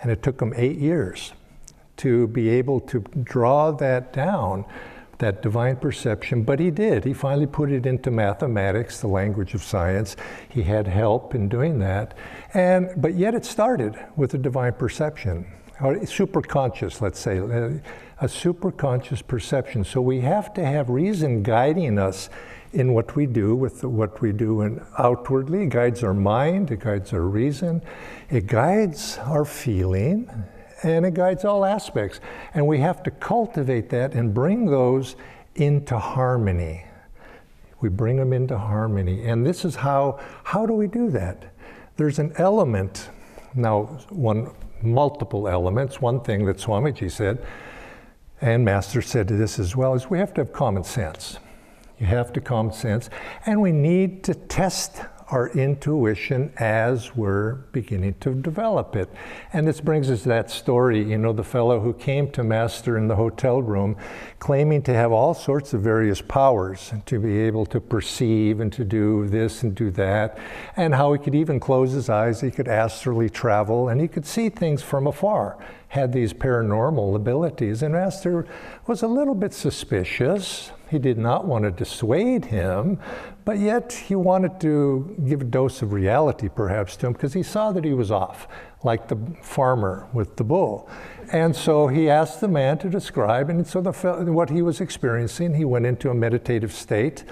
And 0.00 0.10
it 0.10 0.20
took 0.20 0.42
him 0.42 0.52
eight 0.56 0.78
years 0.78 1.32
to 1.98 2.26
be 2.26 2.48
able 2.48 2.80
to 2.80 3.04
draw 3.22 3.70
that 3.70 4.12
down, 4.12 4.64
that 5.18 5.42
divine 5.42 5.76
perception. 5.76 6.42
But 6.42 6.58
he 6.58 6.72
did. 6.72 7.04
He 7.04 7.12
finally 7.12 7.46
put 7.46 7.70
it 7.70 7.86
into 7.86 8.10
mathematics, 8.10 9.00
the 9.00 9.06
language 9.06 9.54
of 9.54 9.62
science. 9.62 10.16
He 10.48 10.64
had 10.64 10.88
help 10.88 11.36
in 11.36 11.48
doing 11.48 11.78
that. 11.78 12.14
And, 12.52 12.90
but 12.96 13.14
yet, 13.14 13.36
it 13.36 13.44
started 13.44 13.96
with 14.16 14.34
a 14.34 14.38
divine 14.38 14.72
perception, 14.72 15.46
or 15.80 15.94
superconscious, 15.98 17.00
let's 17.00 17.20
say 17.20 17.38
a 18.22 18.26
superconscious 18.26 19.26
perception. 19.26 19.82
So 19.82 20.00
we 20.00 20.20
have 20.20 20.54
to 20.54 20.64
have 20.64 20.88
reason 20.88 21.42
guiding 21.42 21.98
us 21.98 22.30
in 22.72 22.94
what 22.94 23.16
we 23.16 23.26
do 23.26 23.56
with 23.56 23.82
what 23.82 24.20
we 24.20 24.30
do 24.30 24.60
and 24.60 24.80
outwardly. 24.96 25.64
It 25.64 25.70
guides 25.70 26.04
our 26.04 26.14
mind, 26.14 26.70
it 26.70 26.78
guides 26.78 27.12
our 27.12 27.22
reason, 27.22 27.82
it 28.30 28.46
guides 28.46 29.18
our 29.18 29.44
feeling, 29.44 30.30
and 30.84 31.04
it 31.04 31.14
guides 31.14 31.44
all 31.44 31.64
aspects. 31.64 32.20
And 32.54 32.68
we 32.68 32.78
have 32.78 33.02
to 33.02 33.10
cultivate 33.10 33.90
that 33.90 34.14
and 34.14 34.32
bring 34.32 34.66
those 34.66 35.16
into 35.56 35.98
harmony. 35.98 36.84
We 37.80 37.88
bring 37.88 38.18
them 38.18 38.32
into 38.32 38.56
harmony. 38.56 39.24
And 39.26 39.44
this 39.44 39.64
is 39.64 39.74
how, 39.74 40.20
how 40.44 40.64
do 40.64 40.74
we 40.74 40.86
do 40.86 41.10
that? 41.10 41.52
There's 41.96 42.20
an 42.20 42.32
element, 42.36 43.10
now 43.56 43.98
one, 44.10 44.52
multiple 44.80 45.48
elements. 45.48 46.00
One 46.00 46.20
thing 46.20 46.46
that 46.46 46.58
Swamiji 46.58 47.10
said 47.10 47.44
and 48.42 48.64
Master 48.64 49.00
said 49.00 49.28
to 49.28 49.36
this 49.36 49.58
as 49.58 49.76
well, 49.76 49.94
is 49.94 50.10
we 50.10 50.18
have 50.18 50.34
to 50.34 50.40
have 50.40 50.52
common 50.52 50.82
sense. 50.82 51.38
You 51.98 52.06
have 52.06 52.32
to 52.32 52.40
common 52.40 52.72
sense, 52.72 53.08
and 53.46 53.62
we 53.62 53.70
need 53.70 54.24
to 54.24 54.34
test 54.34 55.02
our 55.32 55.48
intuition 55.48 56.52
as 56.58 57.16
we're 57.16 57.54
beginning 57.72 58.14
to 58.20 58.34
develop 58.34 58.94
it. 58.94 59.08
And 59.52 59.66
this 59.66 59.80
brings 59.80 60.10
us 60.10 60.22
to 60.22 60.28
that 60.28 60.50
story, 60.50 61.02
you 61.02 61.16
know, 61.16 61.32
the 61.32 61.42
fellow 61.42 61.80
who 61.80 61.94
came 61.94 62.30
to 62.32 62.44
Master 62.44 62.98
in 62.98 63.08
the 63.08 63.16
hotel 63.16 63.62
room 63.62 63.96
claiming 64.38 64.82
to 64.82 64.92
have 64.92 65.10
all 65.10 65.32
sorts 65.32 65.72
of 65.72 65.80
various 65.80 66.20
powers 66.20 66.92
to 67.06 67.18
be 67.18 67.38
able 67.40 67.64
to 67.66 67.80
perceive 67.80 68.60
and 68.60 68.72
to 68.74 68.84
do 68.84 69.26
this 69.28 69.62
and 69.62 69.74
do 69.74 69.90
that, 69.92 70.38
and 70.76 70.94
how 70.94 71.12
he 71.12 71.18
could 71.18 71.34
even 71.34 71.58
close 71.58 71.92
his 71.92 72.10
eyes, 72.10 72.40
he 72.40 72.50
could 72.50 72.68
astrally 72.68 73.30
travel, 73.30 73.88
and 73.88 74.00
he 74.00 74.08
could 74.08 74.26
see 74.26 74.48
things 74.48 74.82
from 74.82 75.06
afar 75.06 75.56
had 75.88 76.12
these 76.12 76.32
paranormal 76.32 77.14
abilities, 77.14 77.82
and 77.82 77.92
Master 77.92 78.46
was 78.86 79.02
a 79.02 79.06
little 79.06 79.34
bit 79.34 79.52
suspicious. 79.52 80.72
He 80.92 80.98
did 80.98 81.16
not 81.16 81.46
want 81.46 81.64
to 81.64 81.70
dissuade 81.70 82.44
him, 82.44 82.98
but 83.46 83.58
yet 83.58 83.94
he 83.94 84.14
wanted 84.14 84.60
to 84.60 85.16
give 85.26 85.40
a 85.40 85.44
dose 85.44 85.80
of 85.80 85.94
reality 85.94 86.50
perhaps 86.50 86.96
to 86.96 87.06
him 87.06 87.14
because 87.14 87.32
he 87.32 87.42
saw 87.42 87.72
that 87.72 87.82
he 87.82 87.94
was 87.94 88.10
off, 88.10 88.46
like 88.84 89.08
the 89.08 89.16
farmer 89.40 90.06
with 90.12 90.36
the 90.36 90.44
bull. 90.44 90.90
And 91.32 91.56
so 91.56 91.86
he 91.86 92.10
asked 92.10 92.42
the 92.42 92.48
man 92.48 92.76
to 92.76 92.90
describe, 92.90 93.48
and 93.48 93.66
so 93.66 93.80
the, 93.80 93.90
what 94.30 94.50
he 94.50 94.60
was 94.60 94.82
experiencing, 94.82 95.54
he 95.54 95.64
went 95.64 95.86
into 95.86 96.10
a 96.10 96.14
meditative 96.14 96.74
state 96.74 97.24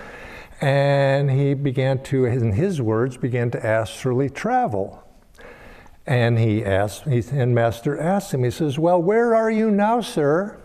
and 0.63 1.31
he 1.31 1.53
began 1.53 2.03
to, 2.05 2.25
in 2.25 2.53
his 2.53 2.81
words, 2.81 3.19
began 3.19 3.51
to 3.51 3.59
astrally 3.59 4.31
travel. 4.31 5.05
And 6.07 6.39
he 6.39 6.65
asked, 6.65 7.05
and 7.05 7.55
Master 7.55 8.01
asked 8.01 8.33
him, 8.33 8.43
he 8.43 8.51
says, 8.51 8.79
Well, 8.79 9.03
where 9.03 9.35
are 9.35 9.51
you 9.51 9.71
now, 9.71 10.01
sir? 10.01 10.60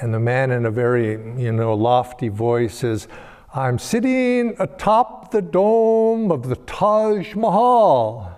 And 0.00 0.12
the 0.12 0.18
man, 0.18 0.50
in 0.50 0.66
a 0.66 0.70
very, 0.70 1.12
you 1.40 1.52
know, 1.52 1.74
lofty 1.74 2.28
voice, 2.28 2.74
says, 2.74 3.06
I'm 3.54 3.78
sitting 3.78 4.56
atop 4.58 5.30
the 5.30 5.40
dome 5.40 6.32
of 6.32 6.48
the 6.48 6.56
Taj 6.56 7.34
Mahal. 7.36 8.36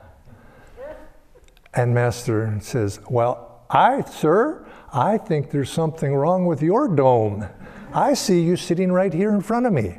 And 1.72 1.94
Master 1.94 2.58
says, 2.60 3.00
Well, 3.08 3.62
I, 3.70 4.02
sir, 4.02 4.66
I 4.92 5.16
think 5.16 5.50
there's 5.50 5.70
something 5.70 6.14
wrong 6.14 6.46
with 6.46 6.62
your 6.62 6.88
dome. 6.88 7.46
I 7.94 8.12
see 8.12 8.42
you 8.42 8.56
sitting 8.56 8.92
right 8.92 9.12
here 9.12 9.30
in 9.30 9.40
front 9.40 9.64
of 9.64 9.72
me. 9.72 9.98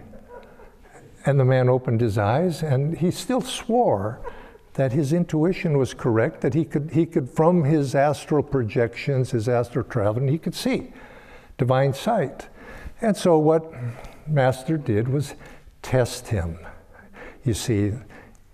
And 1.25 1.39
the 1.39 1.45
man 1.45 1.67
opened 1.67 1.99
his 1.99 2.17
eyes 2.17 2.61
and 2.61 2.97
he 2.97 3.11
still 3.11 3.41
swore 3.41 4.21
that 4.75 4.91
his 4.91 5.11
intuition 5.11 5.77
was 5.77 5.93
correct, 5.95 6.41
that 6.41 6.53
he 6.53 6.63
could, 6.63 6.91
he 6.91 7.05
could 7.07 7.29
from 7.29 7.63
his 7.63 7.95
astral 7.95 8.43
projections, 8.43 9.31
his 9.31 9.49
astral 9.49 9.83
traveling, 9.83 10.27
he 10.27 10.37
could 10.37 10.53
see 10.53 10.93
divine 11.57 11.93
sight. 11.93 12.49
And 13.01 13.15
so 13.15 13.37
what 13.37 13.71
Master 14.27 14.77
did 14.77 15.07
was 15.07 15.35
test 15.81 16.27
him. 16.29 16.59
You 17.43 17.53
see, 17.53 17.93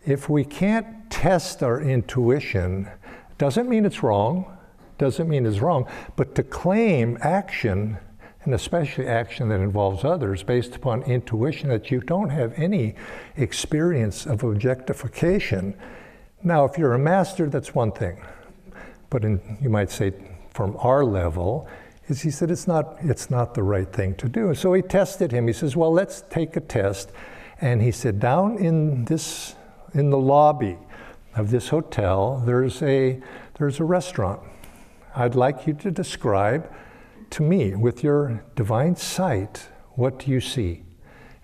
if 0.06 0.30
we 0.30 0.44
can't 0.44 1.10
test 1.10 1.64
our 1.64 1.82
intuition, 1.82 2.90
doesn't 3.38 3.70
mean 3.70 3.86
it's 3.86 4.04
wrong, 4.04 4.58
doesn't 4.98 5.28
mean 5.28 5.46
it's 5.46 5.60
wrong, 5.60 5.88
but 6.16 6.36
to 6.36 6.44
claim 6.44 7.18
action, 7.22 7.98
and 8.44 8.54
especially 8.54 9.08
action 9.08 9.50
that 9.50 9.62
involves 9.62 10.04
others, 10.04 10.44
based 10.44 10.76
upon 10.76 11.02
intuition 11.04 11.70
that 11.70 11.90
you 11.90 12.02
don't 12.02 12.30
have 12.30 12.54
any 12.58 12.96
experience 13.38 14.26
of 14.26 14.44
objectification. 14.44 15.74
Now, 16.44 16.66
if 16.66 16.78
you're 16.78 16.94
a 16.94 17.00
master, 17.00 17.50
that's 17.50 17.74
one 17.74 17.94
thing. 17.94 18.22
But 19.10 19.24
in, 19.24 19.58
you 19.62 19.70
might 19.70 19.90
say, 19.90 20.14
from 20.50 20.76
our 20.80 21.06
level, 21.06 21.68
is 22.14 22.22
he 22.22 22.32
said 22.32 22.52
it's 22.52 22.68
not 22.68 22.98
it's 23.02 23.30
not 23.30 23.56
the 23.56 23.64
right 23.64 23.92
thing 23.92 24.14
to 24.16 24.30
do. 24.30 24.54
So 24.54 24.74
he 24.74 24.82
tested 24.82 25.32
him. 25.32 25.48
He 25.48 25.54
says, 25.54 25.76
"Well, 25.76 25.92
let's 25.92 26.22
take 26.30 26.56
a 26.56 26.62
test." 26.62 27.12
And 27.60 27.82
he 27.82 27.92
said, 27.92 28.20
"Down 28.20 28.58
in 28.58 29.06
this 29.06 29.56
in 29.94 30.10
the 30.12 30.18
lobby 30.18 30.78
of 31.36 31.50
this 31.50 31.70
hotel, 31.70 32.42
there's 32.46 32.82
a 32.84 33.20
there's 33.58 33.80
a 33.80 33.84
restaurant. 33.84 34.42
I'd 35.16 35.36
like 35.36 35.68
you 35.68 35.74
to 35.74 35.92
describe 35.92 36.72
to 37.32 37.44
me 37.44 37.76
with 37.76 38.04
your 38.04 38.44
divine 38.56 38.96
sight 38.96 39.70
what 39.96 40.20
do 40.20 40.32
you 40.32 40.42
see?" 40.42 40.84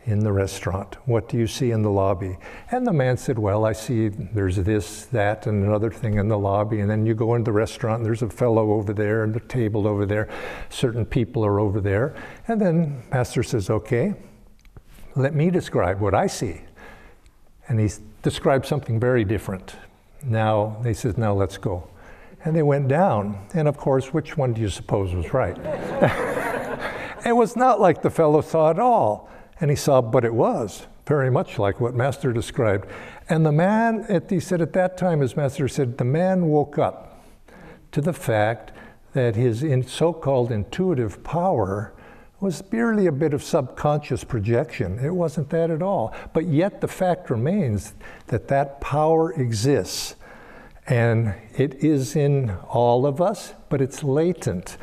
In 0.05 0.19
the 0.19 0.31
restaurant? 0.31 0.95
What 1.05 1.29
do 1.29 1.37
you 1.37 1.45
see 1.45 1.71
in 1.71 1.81
the 1.81 1.91
lobby? 1.91 2.37
And 2.71 2.87
the 2.87 2.93
man 2.93 3.17
said, 3.17 3.37
Well, 3.37 3.65
I 3.65 3.73
see 3.73 4.07
there's 4.07 4.55
this, 4.55 5.05
that, 5.07 5.45
and 5.45 5.63
another 5.63 5.91
thing 5.91 6.17
in 6.17 6.29
the 6.29 6.37
lobby. 6.37 6.79
And 6.79 6.89
then 6.89 7.05
you 7.05 7.13
go 7.13 7.35
into 7.35 7.49
the 7.49 7.53
restaurant, 7.53 7.97
and 7.97 8.05
there's 8.05 8.21
a 8.21 8.29
fellow 8.29 8.71
over 8.71 8.93
there, 8.93 9.23
and 9.23 9.33
the 9.33 9.41
table 9.41 9.87
over 9.87 10.05
there. 10.05 10.29
Certain 10.69 11.05
people 11.05 11.45
are 11.45 11.59
over 11.59 11.81
there. 11.81 12.15
And 12.47 12.59
then 12.59 13.03
Master 13.11 13.43
says, 13.43 13.69
Okay, 13.69 14.15
let 15.15 15.35
me 15.35 15.51
describe 15.51 15.99
what 15.99 16.15
I 16.15 16.27
see. 16.27 16.61
And 17.67 17.79
he 17.79 17.89
described 18.23 18.65
something 18.65 18.99
very 18.99 19.25
different. 19.25 19.75
Now, 20.23 20.77
they 20.81 20.93
said, 20.93 21.17
Now 21.17 21.33
let's 21.33 21.57
go. 21.57 21.87
And 22.45 22.55
they 22.55 22.63
went 22.63 22.87
down. 22.87 23.45
And 23.53 23.67
of 23.67 23.77
course, 23.77 24.13
which 24.13 24.37
one 24.37 24.53
do 24.53 24.61
you 24.61 24.69
suppose 24.69 25.13
was 25.13 25.33
right? 25.33 25.57
it 27.25 27.35
was 27.35 27.55
not 27.55 27.79
like 27.81 28.01
the 28.01 28.09
fellow 28.09 28.41
saw 28.41 28.69
at 28.69 28.79
all. 28.79 29.29
And 29.59 29.69
he 29.69 29.75
saw, 29.75 30.01
but 30.01 30.23
it 30.23 30.33
was 30.33 30.87
very 31.05 31.29
much 31.29 31.57
like 31.57 31.79
what 31.81 31.95
Master 31.95 32.31
described. 32.31 32.87
And 33.29 33.45
the 33.45 33.51
man, 33.51 34.05
at, 34.09 34.29
he 34.29 34.39
said 34.39 34.61
at 34.61 34.73
that 34.73 34.97
time, 34.97 35.21
as 35.21 35.35
Master 35.35 35.67
said, 35.67 35.97
the 35.97 36.05
man 36.05 36.45
woke 36.45 36.77
up 36.77 37.25
to 37.91 38.01
the 38.01 38.13
fact 38.13 38.71
that 39.13 39.35
his 39.35 39.63
in 39.63 39.85
so-called 39.85 40.51
intuitive 40.51 41.23
power 41.23 41.93
was 42.39 42.63
merely 42.71 43.07
a 43.07 43.11
bit 43.11 43.33
of 43.33 43.43
subconscious 43.43 44.23
projection. 44.23 44.99
It 44.99 45.13
wasn't 45.13 45.49
that 45.49 45.71
at 45.71 45.81
all. 45.81 46.13
But 46.33 46.45
yet 46.45 46.79
the 46.79 46.87
fact 46.87 47.29
remains 47.29 47.95
that 48.27 48.47
that 48.47 48.79
power 48.79 49.33
exists. 49.33 50.15
And 50.87 51.33
it 51.57 51.83
is 51.83 52.15
in 52.15 52.51
all 52.69 53.05
of 53.05 53.19
us, 53.19 53.53
but 53.67 53.81
it's 53.81 54.03
latent 54.03 54.77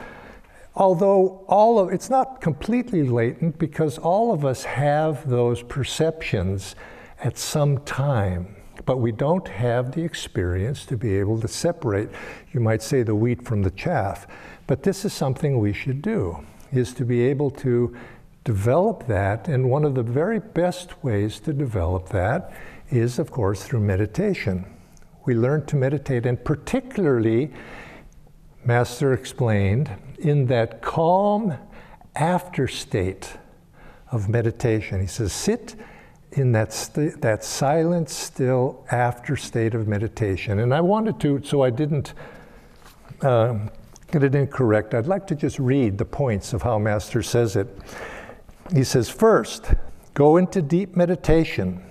although 0.76 1.45
all 1.49 1.78
of 1.78 1.92
it's 1.92 2.11
not 2.11 2.40
completely 2.40 3.02
latent 3.02 3.59
because 3.59 3.99
all 3.99 4.33
of 4.33 4.45
us 4.45 4.64
have 4.64 5.28
those 5.28 5.62
perceptions 5.62 6.76
at 7.25 7.38
some 7.38 7.78
time 7.85 8.56
but 8.85 8.99
we 8.99 9.11
don't 9.11 9.49
have 9.49 9.92
the 9.92 10.02
experience 10.02 10.85
to 10.87 10.97
be 10.97 11.16
able 11.16 11.40
to 11.40 11.49
separate 11.49 12.09
you 12.52 12.61
might 12.61 12.83
say 12.83 13.02
the 13.02 13.14
wheat 13.14 13.45
from 13.45 13.62
the 13.62 13.71
chaff. 13.73 14.26
But 14.66 14.83
this 14.83 15.04
is 15.04 15.12
something 15.12 15.59
we 15.59 15.73
should 15.73 16.02
do 16.02 16.45
is 16.73 16.92
to 16.95 17.04
be 17.04 17.23
able 17.23 17.50
to 17.50 17.97
develop 18.45 19.06
that 19.06 19.49
and 19.49 19.71
one 19.71 19.85
of 19.85 19.95
the 19.95 20.02
very 20.02 20.38
best 20.38 21.02
ways 21.02 21.40
to 21.40 21.52
develop 21.52 22.09
that 22.11 22.52
is 22.90 23.18
of 23.18 23.30
course 23.30 23.64
through 23.64 23.80
meditation. 23.80 24.64
We 25.25 25.35
learn 25.35 25.66
to 25.66 25.76
meditate 25.76 26.26
and 26.26 26.42
particularly 26.45 27.52
master 28.64 29.12
explained 29.12 29.90
in 30.19 30.47
that 30.47 30.83
calm 30.83 31.57
after 32.15 32.67
state 32.69 33.37
of 34.11 34.29
meditation. 34.29 35.00
He 35.00 35.07
says, 35.07 35.33
sit 35.33 35.75
in 36.33 36.52
that, 36.52 36.73
st- 36.73 37.21
that 37.23 37.45
silent, 37.45 38.09
still 38.09 38.85
after 38.91 39.37
state 39.37 39.75
of 39.75 39.89
meditation. 39.89 40.59
And 40.61 40.75
I 40.75 40.81
wanted 40.81 41.21
to, 41.21 41.43
so 41.43 41.63
I 41.63 41.71
didn't 41.71 42.15
uh, 43.23 43.59
get 44.11 44.23
it 44.23 44.35
incorrect, 44.35 44.95
I'd 44.95 45.07
like 45.07 45.26
to 45.29 45.35
just 45.35 45.59
read 45.59 45.99
the 45.99 46.05
points 46.05 46.52
of 46.52 46.63
how 46.63 46.79
Master 46.79 47.23
says 47.23 47.57
it. 47.57 47.69
He 48.73 48.85
says, 48.85 49.09
first, 49.09 49.75
go 50.15 50.37
into 50.37 50.63
deep 50.63 50.97
meditation. 50.97 51.83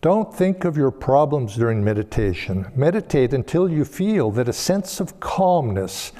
Don't 0.00 0.34
think 0.34 0.64
of 0.64 0.76
your 0.76 0.90
problems 0.90 1.56
during 1.56 1.82
meditation. 1.82 2.70
Meditate 2.74 3.32
until 3.32 3.70
you 3.70 3.84
feel 3.84 4.30
that 4.32 4.48
a 4.48 4.52
sense 4.52 5.00
of 5.00 5.18
calmness 5.20 6.12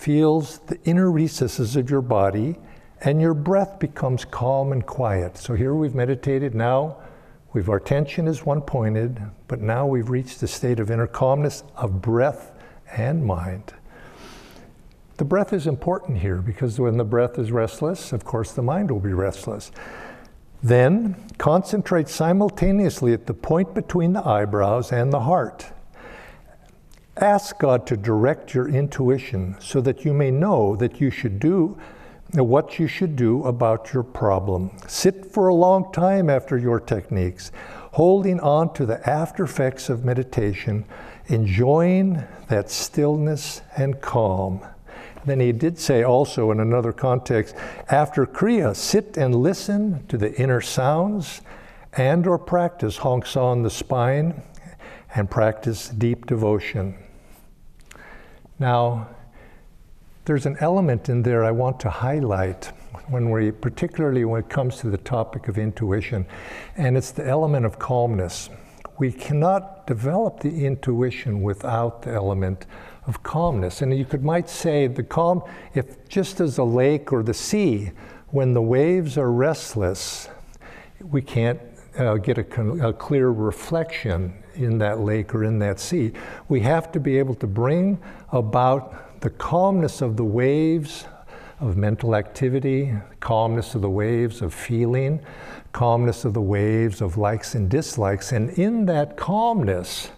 feels 0.00 0.60
the 0.60 0.80
inner 0.84 1.10
recesses 1.10 1.76
of 1.76 1.90
your 1.90 2.00
body 2.00 2.56
and 3.02 3.20
your 3.20 3.34
breath 3.34 3.78
becomes 3.78 4.24
calm 4.24 4.72
and 4.72 4.86
quiet. 4.86 5.36
So 5.36 5.54
here 5.54 5.74
we've 5.74 5.94
meditated 5.94 6.54
now. 6.54 6.96
We've 7.52 7.68
our 7.68 7.76
attention 7.76 8.26
is 8.26 8.46
one 8.46 8.62
pointed, 8.62 9.20
but 9.46 9.60
now 9.60 9.86
we've 9.86 10.08
reached 10.08 10.40
the 10.40 10.48
state 10.48 10.80
of 10.80 10.90
inner 10.90 11.06
calmness 11.06 11.64
of 11.76 12.00
breath 12.00 12.52
and 12.96 13.26
mind. 13.26 13.74
The 15.18 15.24
breath 15.26 15.52
is 15.52 15.66
important 15.66 16.18
here 16.18 16.36
because 16.36 16.80
when 16.80 16.96
the 16.96 17.04
breath 17.04 17.38
is 17.38 17.52
restless, 17.52 18.14
of 18.14 18.24
course 18.24 18.52
the 18.52 18.62
mind 18.62 18.90
will 18.90 19.00
be 19.00 19.12
restless. 19.12 19.70
Then 20.62 21.16
concentrate 21.36 22.08
simultaneously 22.08 23.12
at 23.12 23.26
the 23.26 23.34
point 23.34 23.74
between 23.74 24.14
the 24.14 24.26
eyebrows 24.26 24.92
and 24.92 25.12
the 25.12 25.20
heart. 25.20 25.72
Ask 27.20 27.58
God 27.58 27.86
to 27.88 27.98
direct 27.98 28.54
your 28.54 28.66
intuition 28.66 29.54
so 29.60 29.82
that 29.82 30.06
you 30.06 30.14
may 30.14 30.30
know 30.30 30.74
that 30.76 31.02
you 31.02 31.10
should 31.10 31.38
do 31.38 31.78
what 32.32 32.78
you 32.78 32.86
should 32.86 33.14
do 33.14 33.44
about 33.44 33.92
your 33.92 34.02
problem. 34.02 34.70
Sit 34.86 35.26
for 35.26 35.48
a 35.48 35.54
long 35.54 35.92
time 35.92 36.30
after 36.30 36.56
your 36.56 36.80
techniques, 36.80 37.52
holding 37.92 38.40
on 38.40 38.72
to 38.72 38.86
the 38.86 39.06
after 39.06 39.44
effects 39.44 39.90
of 39.90 40.02
meditation, 40.02 40.86
enjoying 41.26 42.24
that 42.48 42.70
stillness 42.70 43.60
and 43.76 44.00
calm. 44.00 44.64
Then 45.26 45.40
he 45.40 45.52
did 45.52 45.78
say 45.78 46.02
also 46.02 46.50
in 46.50 46.60
another 46.60 46.92
context, 46.92 47.54
after 47.90 48.24
Kriya, 48.24 48.74
sit 48.74 49.18
and 49.18 49.34
listen 49.34 50.06
to 50.06 50.16
the 50.16 50.34
inner 50.40 50.62
sounds 50.62 51.42
and 51.92 52.26
or 52.26 52.38
practice 52.38 52.96
Hong 52.98 53.24
on 53.36 53.62
the 53.62 53.68
spine 53.68 54.42
and 55.14 55.30
practice 55.30 55.90
deep 55.90 56.24
devotion. 56.24 56.96
Now, 58.60 59.08
there's 60.26 60.44
an 60.44 60.58
element 60.60 61.08
in 61.08 61.22
there 61.22 61.44
I 61.44 61.50
want 61.50 61.80
to 61.80 61.90
highlight 61.90 62.66
when 63.08 63.30
we, 63.30 63.50
particularly 63.50 64.26
when 64.26 64.42
it 64.42 64.50
comes 64.50 64.76
to 64.80 64.90
the 64.90 64.98
topic 64.98 65.48
of 65.48 65.56
intuition, 65.56 66.26
and 66.76 66.96
it's 66.96 67.10
the 67.10 67.26
element 67.26 67.64
of 67.64 67.78
calmness. 67.78 68.50
We 68.98 69.12
cannot 69.12 69.86
develop 69.86 70.40
the 70.40 70.66
intuition 70.66 71.40
without 71.40 72.02
the 72.02 72.12
element 72.12 72.66
of 73.06 73.22
calmness. 73.22 73.80
And 73.80 73.96
you 73.96 74.04
could 74.04 74.22
might 74.22 74.50
say 74.50 74.86
the 74.86 75.02
calm, 75.02 75.42
if 75.74 76.06
just 76.08 76.38
as 76.38 76.58
a 76.58 76.64
lake 76.64 77.14
or 77.14 77.22
the 77.22 77.34
sea, 77.34 77.92
when 78.28 78.52
the 78.52 78.62
waves 78.62 79.16
are 79.16 79.32
restless, 79.32 80.28
we 81.00 81.22
can't 81.22 81.60
uh, 81.98 82.16
get 82.16 82.36
a, 82.36 82.86
a, 82.86 82.92
clear 82.92 83.30
reflection 83.30 84.34
in 84.54 84.78
that 84.78 85.00
lake 85.00 85.34
or 85.34 85.44
in 85.44 85.58
that 85.60 85.80
sea. 85.80 86.12
We 86.48 86.60
have 86.60 86.90
to 86.92 87.00
be 87.00 87.18
able 87.18 87.34
to 87.36 87.46
bring 87.46 87.98
about 88.32 89.20
the 89.20 89.30
calmness 89.30 90.00
of 90.00 90.16
the 90.16 90.24
waves 90.24 91.04
of 91.60 91.76
mental 91.76 92.16
activity, 92.16 92.94
calmness 93.20 93.74
of 93.74 93.82
the 93.82 93.90
waves 93.90 94.40
of 94.40 94.54
feeling, 94.54 95.20
calmness 95.72 96.24
of 96.24 96.32
the 96.32 96.40
waves 96.40 97.00
of 97.00 97.18
likes 97.18 97.54
and 97.54 97.68
dislikes. 97.68 98.32
And 98.32 98.50
in 98.50 98.86
that 98.86 99.16
calmness, 99.16 100.10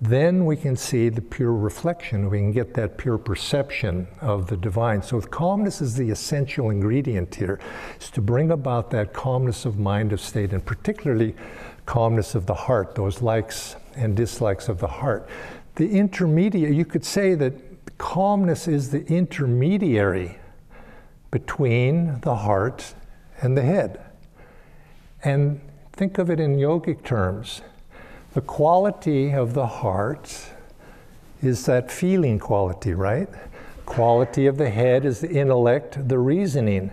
then 0.00 0.44
we 0.44 0.56
can 0.56 0.76
see 0.76 1.08
the 1.08 1.22
pure 1.22 1.54
reflection. 1.54 2.28
We 2.28 2.38
can 2.38 2.52
get 2.52 2.74
that 2.74 2.98
pure 2.98 3.16
perception 3.16 4.06
of 4.20 4.48
the 4.48 4.56
divine. 4.56 5.02
So 5.02 5.20
calmness 5.22 5.80
is 5.80 5.94
the 5.94 6.10
essential 6.10 6.68
ingredient 6.68 7.34
here, 7.34 7.58
is 7.98 8.10
to 8.10 8.20
bring 8.20 8.50
about 8.50 8.90
that 8.90 9.14
calmness 9.14 9.64
of 9.64 9.78
mind 9.78 10.12
of 10.12 10.20
state, 10.20 10.52
and 10.52 10.64
particularly 10.64 11.34
calmness 11.86 12.34
of 12.34 12.46
the 12.46 12.54
heart, 12.54 12.94
those 12.94 13.22
likes 13.22 13.76
and 13.94 14.16
dislikes 14.16 14.68
of 14.68 14.78
the 14.78 14.86
heart. 14.86 15.28
The 15.76 15.90
intermediate, 15.90 16.74
you 16.74 16.84
could 16.84 17.04
say 17.04 17.34
that 17.34 17.54
calmness 17.98 18.68
is 18.68 18.90
the 18.90 19.04
intermediary 19.06 20.38
between 21.30 22.20
the 22.20 22.36
heart 22.36 22.94
and 23.40 23.56
the 23.56 23.62
head. 23.62 24.00
And 25.22 25.60
think 25.92 26.18
of 26.18 26.30
it 26.30 26.40
in 26.40 26.56
yogic 26.56 27.04
terms 27.04 27.62
the 28.34 28.40
quality 28.40 29.32
of 29.32 29.54
the 29.54 29.66
heart 29.66 30.50
is 31.40 31.66
that 31.66 31.88
feeling 31.88 32.40
quality, 32.40 32.92
right? 32.92 33.28
Quality 33.86 34.46
of 34.46 34.56
the 34.56 34.70
head 34.70 35.04
is 35.04 35.20
the 35.20 35.30
intellect, 35.30 36.08
the 36.08 36.18
reasoning. 36.18 36.90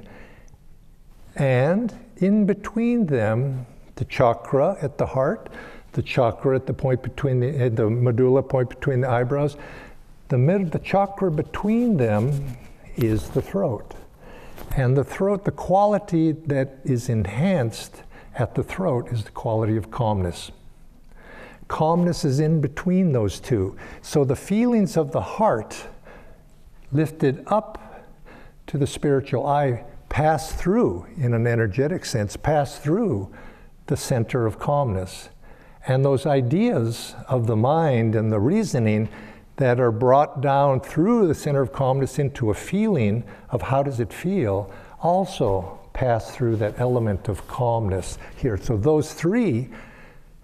And 1.36 1.98
in 2.18 2.46
between 2.46 3.08
them, 3.08 3.66
the 4.02 4.06
chakra 4.06 4.76
at 4.82 4.98
the 4.98 5.06
heart, 5.06 5.48
the 5.92 6.02
chakra 6.02 6.56
at 6.56 6.66
the 6.66 6.74
point 6.74 7.04
between 7.04 7.40
the, 7.40 7.70
the 7.70 7.88
medulla 7.88 8.42
point 8.42 8.68
between 8.68 9.00
the 9.00 9.08
eyebrows, 9.08 9.58
The 10.30 10.40
mid, 10.40 10.72
the 10.72 10.80
chakra 10.80 11.30
between 11.30 11.98
them 11.98 12.58
is 12.96 13.30
the 13.30 13.44
throat. 13.44 13.94
And 14.76 14.98
the 14.98 15.04
throat, 15.04 15.46
the 15.46 15.52
quality 15.52 16.32
that 16.32 16.80
is 16.84 17.10
enhanced 17.10 18.02
at 18.40 18.56
the 18.56 18.64
throat 18.64 19.08
is 19.12 19.24
the 19.24 19.32
quality 19.32 19.78
of 19.78 19.92
calmness. 19.92 20.50
Calmness 21.68 22.26
is 22.26 22.40
in 22.40 22.60
between 22.60 23.12
those 23.12 23.40
two. 23.40 23.78
So 24.02 24.26
the 24.26 24.36
feelings 24.36 24.98
of 24.98 25.12
the 25.12 25.22
heart 25.22 25.86
lifted 26.92 27.44
up 27.46 28.08
to 28.66 28.80
the 28.80 28.88
spiritual 28.88 29.46
eye 29.46 29.84
pass 30.10 30.54
through, 30.54 31.06
in 31.18 31.36
an 31.36 31.46
energetic 31.46 32.04
sense, 32.04 32.36
pass 32.36 32.80
through 32.80 33.32
the 33.92 33.98
center 33.98 34.46
of 34.48 34.58
calmness. 34.58 35.28
And 35.86 36.06
those 36.06 36.26
ideas 36.26 37.14
of 37.28 37.46
the 37.46 37.58
mind 37.58 38.16
and 38.16 38.32
the 38.32 38.40
reasoning 38.40 39.10
that 39.58 39.82
are 39.82 39.92
brought 39.92 40.40
down 40.40 40.80
through 40.80 41.28
the 41.28 41.36
center 41.36 41.62
of 41.62 41.74
calmness 41.74 42.18
into 42.18 42.52
a 42.52 42.54
feeling 42.54 43.26
of 43.50 43.62
how 43.62 43.84
does 43.84 44.00
it 44.00 44.14
feel 44.14 44.72
also 45.02 45.78
pass 45.92 46.34
through 46.34 46.56
that 46.56 46.80
element 46.80 47.28
of 47.28 47.46
calmness 47.50 48.18
here. 48.38 48.56
So 48.56 48.78
those 48.78 49.14
three 49.14 49.68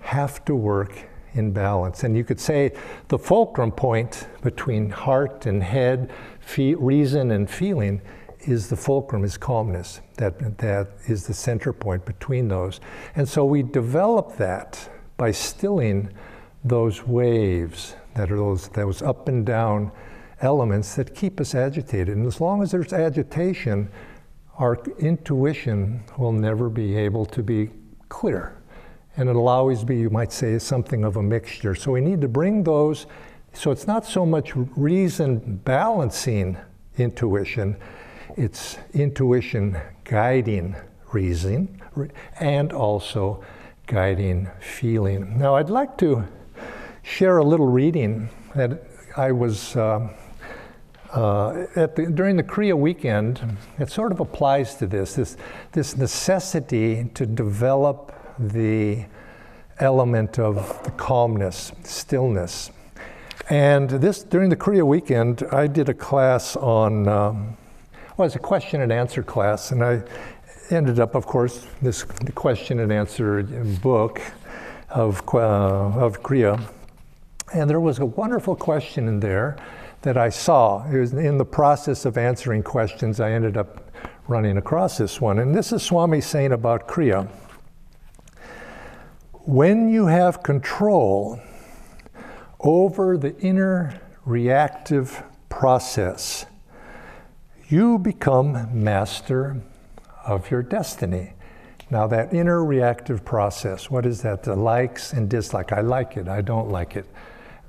have 0.02 0.44
to 0.44 0.54
work 0.54 1.08
in 1.34 1.54
balance. 1.54 2.04
And 2.04 2.18
you 2.18 2.26
could 2.26 2.42
say 2.42 2.74
the 3.08 3.18
fulcrum 3.18 3.72
point 3.72 4.28
between 4.42 4.90
heart 4.90 5.46
and 5.46 5.64
head, 5.64 6.12
reason 6.58 7.32
and 7.32 7.50
feeling 7.50 8.02
is 8.42 8.68
the 8.68 8.76
fulcrum, 8.76 9.24
is 9.24 9.38
calmness. 9.38 10.02
That, 10.17 10.58
that 10.58 10.88
is 11.08 11.27
the 11.27 11.34
center 11.34 11.71
point 11.71 12.06
between 12.06 12.47
those. 12.47 12.80
And 13.15 13.27
so 13.27 13.45
we 13.45 13.63
develop 13.63 14.36
that 14.38 14.89
by 15.15 15.32
stilling 15.32 16.10
those 16.63 17.06
waves 17.06 17.95
that 18.15 18.32
are 18.32 18.38
those, 18.38 18.67
those 18.69 19.01
up 19.01 19.27
and 19.27 19.45
down 19.45 19.91
elements 20.41 20.95
that 20.95 21.15
keep 21.15 21.39
us 21.39 21.56
agitated. 21.56 22.15
And 22.15 22.25
as 22.25 22.41
long 22.41 22.62
as 22.62 22.71
there's 22.71 22.93
agitation, 22.93 23.89
our 24.58 24.77
intuition 24.99 26.03
will 26.17 26.32
never 26.32 26.69
be 26.69 26.95
able 26.97 27.25
to 27.27 27.43
be 27.43 27.69
clear. 28.10 28.56
And 29.15 29.30
it'll 29.30 29.47
always 29.47 29.84
be, 29.84 29.97
you 29.97 30.10
might 30.10 30.32
say, 30.32 30.58
something 30.60 31.03
of 31.03 31.17
a 31.17 31.23
mixture. 31.23 31.73
So 31.75 31.91
we 31.91 32.01
need 32.01 32.21
to 32.21 32.27
bring 32.27 32.63
those, 32.63 33.08
so 33.53 33.71
it's 33.71 33.88
not 33.88 34.06
so 34.06 34.25
much 34.25 34.53
reason 34.56 35.58
balancing 35.63 36.58
intuition, 36.97 37.75
it's 38.36 38.77
intuition 38.93 39.80
guiding 40.08 40.76
reason 41.12 41.82
and 42.39 42.72
also 42.72 43.43
guiding 43.88 44.50
feeling. 44.60 45.38
Now, 45.38 45.56
I'd 45.56 45.70
like 45.70 45.98
to 45.98 46.26
share 47.04 47.38
a 47.38 47.43
little 47.43 47.67
reading 47.67 48.30
that 48.56 48.84
I 49.17 49.32
was 49.32 49.76
uh, 49.76 50.10
uh, 51.12 51.52
the, 51.76 52.12
during 52.13 52.38
the 52.38 52.43
Kriya 52.43 52.78
weekend. 52.78 53.58
It 53.80 53.91
sort 53.91 54.12
of 54.12 54.20
applies 54.20 54.76
to 54.76 54.88
this 54.88 55.15
this 55.15 55.38
this 55.72 55.98
necessity 55.98 57.10
to 57.13 57.26
develop 57.26 58.13
the 58.39 59.06
element 59.80 60.39
of 60.39 60.84
the 60.84 60.91
calmness, 60.91 61.72
stillness. 61.84 62.72
And 63.50 63.89
this 63.89 64.24
during 64.24 64.50
the 64.50 64.58
Kriya 64.58 64.86
weekend, 64.86 65.43
I 65.52 65.67
did 65.67 65.89
a 65.89 65.93
class 65.93 66.56
on. 66.56 67.08
Um, 67.08 67.58
was 68.17 68.36
a 68.36 68.39
question 68.39 68.82
and 68.82 68.91
answer 68.91 69.21
class, 69.21 69.71
and 69.71 69.84
I 69.84 70.01
ended 70.71 70.99
up, 70.99 71.13
of 71.13 71.25
course, 71.25 71.67
this 71.82 72.03
question 72.34 72.80
and 72.80 72.91
answer 72.91 73.43
book 73.82 74.21
of, 74.89 75.21
uh, 75.34 75.38
of 75.38 76.23
Kriya. 76.23 76.62
And 77.53 77.69
there 77.69 77.80
was 77.80 77.99
a 77.99 78.06
wonderful 78.06 78.56
question 78.56 79.08
in 79.08 79.19
there 79.19 79.56
that 80.01 80.17
I 80.17 80.30
saw. 80.30 80.86
It 80.89 80.99
was 80.99 81.13
in 81.13 81.38
the 81.38 81.45
process 81.45 82.06
of 82.06 82.17
answering 82.17 82.63
questions, 82.63 83.19
I 83.19 83.32
ended 83.32 83.56
up 83.56 83.91
running 84.27 84.58
across 84.58 84.97
this 84.97 85.21
one. 85.21 85.39
And 85.39 85.56
this 85.56 85.71
is 85.71 85.84
Swami 85.84 86.19
saying 86.19 86.51
about 86.51 86.88
Kriya. 86.88 87.30
When 89.32 89.89
you 89.89 90.08
have 90.08 90.43
control 90.43 91.39
over 92.60 93.17
the 93.17 93.38
inner 93.39 94.01
reactive 94.25 95.23
process, 95.49 96.45
you 97.69 97.97
become 97.97 98.69
master 98.71 99.58
of 100.25 100.49
your 100.49 100.63
destiny. 100.63 101.34
Now, 101.89 102.08
that 102.08 102.34
inner 102.34 102.63
reactive 102.63 103.25
process, 103.25 103.89
what 103.89 104.06
is 104.06 104.21
that? 104.21 104.43
The 104.43 104.56
likes 104.56 105.13
and 105.13 105.30
dislike. 105.30 105.71
I 105.71 105.82
like 105.82 106.17
it, 106.17 106.27
I 106.27 106.41
don't 106.41 106.69
like 106.69 106.95
it. 106.95 107.06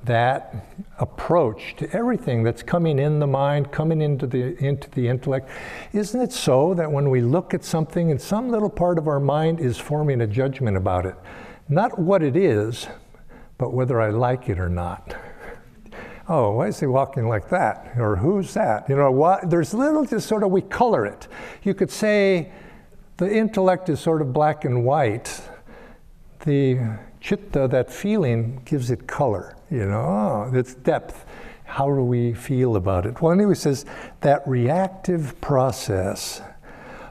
That 0.04 0.66
approach 1.00 1.74
to 1.78 1.90
everything 1.92 2.44
that's 2.44 2.62
coming 2.62 3.00
in 3.00 3.18
the 3.18 3.26
mind, 3.26 3.72
coming 3.72 4.00
into 4.00 4.28
the, 4.28 4.56
into 4.64 4.88
the 4.90 5.08
intellect. 5.08 5.50
Isn't 5.92 6.20
it 6.20 6.32
so 6.32 6.74
that 6.74 6.90
when 6.90 7.11
we 7.11 7.20
look 7.20 7.52
at 7.52 7.64
something 7.64 8.11
and 8.12 8.20
some 8.20 8.50
little 8.50 8.70
part 8.70 8.98
of 8.98 9.08
our 9.08 9.20
mind 9.20 9.58
is 9.58 9.78
forming 9.78 10.20
a 10.20 10.26
judgment 10.26 10.76
about 10.76 11.06
it? 11.06 11.16
Not 11.68 11.98
what 11.98 12.22
it 12.22 12.37
is, 12.37 12.87
but 13.56 13.72
whether 13.72 14.00
I 14.00 14.11
like 14.11 14.48
it 14.48 14.61
or 14.61 14.68
not 14.68 15.16
oh, 16.29 16.53
why 16.53 16.69
is 16.69 16.79
he 16.79 16.87
walking 16.87 17.29
like 17.29 17.49
that? 17.49 17.95
Or 17.97 18.17
who's 18.17 18.55
that? 18.55 18.88
You 18.88 18.97
know, 18.97 19.11
what? 19.11 19.49
there's 19.51 19.73
little 19.75 20.05
just 20.05 20.29
sort 20.29 20.43
of, 20.43 20.51
we 20.51 20.62
color 20.62 21.07
it. 21.07 21.29
You 21.62 21.75
could 21.75 21.91
say 21.91 22.53
the 23.17 23.33
intellect 23.33 23.88
is 23.88 24.01
sort 24.01 24.21
of 24.21 24.33
black 24.33 24.64
and 24.64 24.85
white. 24.85 25.41
The 26.41 26.99
chitta, 27.21 27.67
that 27.69 27.93
feeling, 27.93 28.61
gives 28.64 28.91
it 28.91 29.07
color. 29.07 29.57
You 29.71 29.87
know, 29.87 30.01
oh, 30.01 30.51
it's 30.55 30.75
depth. 30.75 31.27
How 31.64 31.87
do 31.87 32.03
we 32.03 32.33
feel 32.33 32.77
about 32.77 33.05
it? 33.05 33.21
Well, 33.21 33.33
anyway, 33.33 33.55
says 33.55 33.85
that 34.21 34.47
reactive 34.47 35.38
process. 35.41 36.41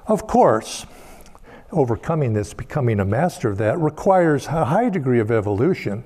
Of 0.08 0.26
course, 0.26 0.86
overcoming 1.72 2.34
this, 2.34 2.54
becoming 2.54 3.00
a 3.00 3.06
master 3.06 3.50
of 3.50 3.58
that, 3.58 3.78
requires 3.80 4.48
a 4.48 4.66
high 4.66 4.90
degree 4.90 5.20
of 5.20 5.30
evolution. 5.30 6.04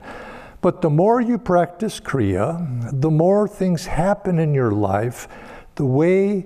But 0.61 0.81
the 0.81 0.89
more 0.89 1.19
you 1.19 1.39
practice 1.39 1.99
Kriya, 1.99 3.01
the 3.01 3.09
more 3.09 3.47
things 3.47 3.87
happen 3.87 4.37
in 4.37 4.53
your 4.53 4.71
life 4.71 5.27
the 5.75 5.85
way 5.85 6.45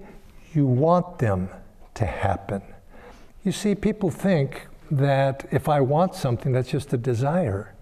you 0.54 0.66
want 0.66 1.20
them 1.20 1.50
to 1.96 2.06
happen. 2.06 2.62
You 3.44 3.52
see, 3.52 3.76
people 3.76 4.10
think 4.10 4.68
that 4.90 5.46
if 5.52 5.68
I 5.68 5.82
want 5.82 6.16
something, 6.16 6.54
that's 6.54 6.70
just 6.70 6.94
a 6.94 6.98
desire. 6.98 7.74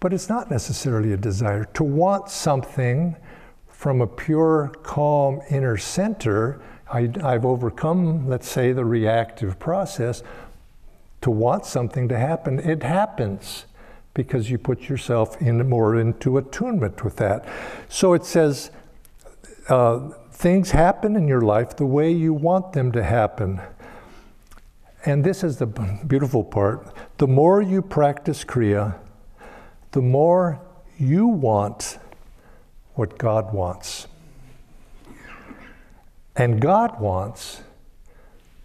But 0.00 0.12
it's 0.12 0.28
not 0.28 0.50
necessarily 0.50 1.12
a 1.12 1.16
desire. 1.16 1.64
To 1.74 1.84
want 1.84 2.28
something 2.28 3.16
from 3.68 4.02
a 4.02 4.06
pure, 4.06 4.72
calm 4.82 5.40
inner 5.50 5.78
center, 5.78 6.60
I, 6.92 7.10
have 7.22 7.46
overcome, 7.46 8.28
let's 8.28 8.48
say, 8.48 8.72
the 8.72 8.84
reactive 8.84 9.58
process. 9.58 10.22
To 11.22 11.30
want 11.30 11.64
something 11.64 12.08
to 12.08 12.18
happen, 12.18 12.58
it 12.58 12.82
happens 12.82 13.64
because 14.14 14.50
you 14.50 14.58
put 14.58 14.88
yourself 14.88 15.40
in 15.42 15.68
more 15.68 15.98
into 15.98 16.38
attunement 16.38 17.04
with 17.04 17.16
that. 17.16 17.44
So 17.88 18.14
it 18.14 18.24
says 18.24 18.70
uh, 19.68 20.10
things 20.30 20.70
happen 20.70 21.16
in 21.16 21.26
your 21.26 21.40
life 21.40 21.76
the 21.76 21.86
way 21.86 22.10
you 22.12 22.32
want 22.32 22.72
them 22.72 22.92
to 22.92 23.02
happen. 23.02 23.60
And 25.04 25.24
this 25.24 25.44
is 25.44 25.58
the 25.58 25.66
beautiful 25.66 26.44
part. 26.44 26.94
The 27.18 27.26
more 27.26 27.60
you 27.60 27.82
practice 27.82 28.44
Kriya, 28.44 28.98
the 29.90 30.00
more 30.00 30.60
you 30.98 31.26
want 31.26 31.98
what 32.94 33.18
God 33.18 33.52
wants. 33.52 34.06
And 36.36 36.60
God 36.60 37.00
wants 37.00 37.62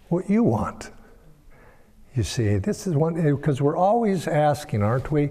what 0.08 0.30
you 0.30 0.42
want. 0.42 0.90
You 2.16 2.24
see, 2.24 2.56
this 2.58 2.88
is 2.88 2.94
one, 2.94 3.16
eh, 3.18 3.30
because 3.30 3.62
we're 3.62 3.76
always 3.76 4.26
asking, 4.26 4.82
aren't 4.82 5.12
we? 5.12 5.30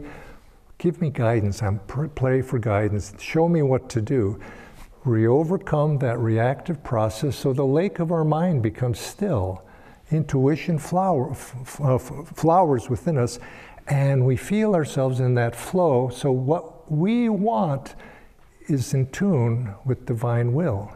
Give 0.78 1.02
me 1.02 1.10
guidance. 1.10 1.62
I'm 1.62 1.80
pr- 1.80 2.08
pray 2.08 2.42
for 2.42 2.58
guidance. 2.58 3.14
Show 3.20 3.50
me 3.50 3.62
what 3.62 3.90
to 3.90 4.02
do. 4.02 4.40
We 5.04 5.28
overcome 5.28 5.98
that 6.00 6.18
reactive 6.20 6.82
process 6.84 7.36
so 7.36 7.52
the 7.52 7.66
lake 7.66 8.00
of 8.00 8.14
our 8.14 8.24
mind 8.24 8.64
becomes 8.64 9.00
still. 9.00 9.62
Intuition 10.10 10.80
flower, 10.80 11.32
uh, 11.82 11.96
f- 11.96 12.12
flowers 12.34 12.90
within 12.90 13.18
us, 13.18 13.40
and 13.88 14.26
we 14.26 14.38
feel 14.38 14.74
ourselves 14.74 15.20
in 15.20 15.36
that 15.36 15.56
flow. 15.56 16.10
So, 16.10 16.32
what 16.32 16.90
we 16.90 17.28
want 17.28 17.96
is 18.68 18.94
in 18.94 19.08
tune 19.08 19.74
with 19.84 20.06
divine 20.06 20.54
will. 20.54 20.94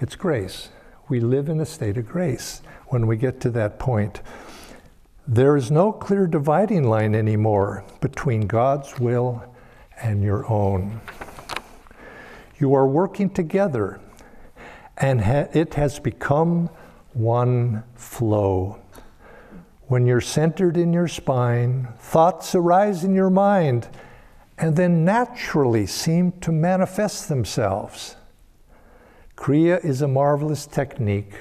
It's 0.00 0.16
grace. 0.16 0.68
We 1.08 1.20
live 1.20 1.48
in 1.48 1.60
a 1.60 1.66
state 1.66 1.96
of 1.96 2.06
grace 2.06 2.60
when 2.88 3.06
we 3.06 3.16
get 3.16 3.40
to 3.40 3.50
that 3.50 3.78
point. 3.78 4.20
There 5.26 5.56
is 5.56 5.70
no 5.70 5.90
clear 5.90 6.26
dividing 6.26 6.84
line 6.84 7.14
anymore 7.14 7.82
between 8.02 8.46
God's 8.46 8.98
will 9.00 9.42
and 10.02 10.22
your 10.22 10.46
own. 10.50 11.00
You 12.58 12.74
are 12.74 12.86
working 12.86 13.30
together, 13.30 14.00
and 14.98 15.22
ha- 15.22 15.48
it 15.54 15.74
has 15.74 15.98
become 15.98 16.68
one 17.14 17.84
flow. 17.94 18.78
When 19.86 20.06
you're 20.06 20.20
centered 20.20 20.76
in 20.76 20.92
your 20.92 21.08
spine, 21.08 21.88
thoughts 21.98 22.54
arise 22.54 23.02
in 23.02 23.14
your 23.14 23.30
mind, 23.30 23.88
and 24.58 24.76
then 24.76 25.06
naturally 25.06 25.86
seem 25.86 26.32
to 26.42 26.52
manifest 26.52 27.30
themselves. 27.30 28.16
Kriya 29.36 29.82
is 29.82 30.02
a 30.02 30.08
marvelous 30.08 30.66
technique 30.66 31.34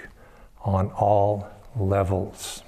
on 0.63 0.89
all 0.91 1.49
levels. 1.75 2.63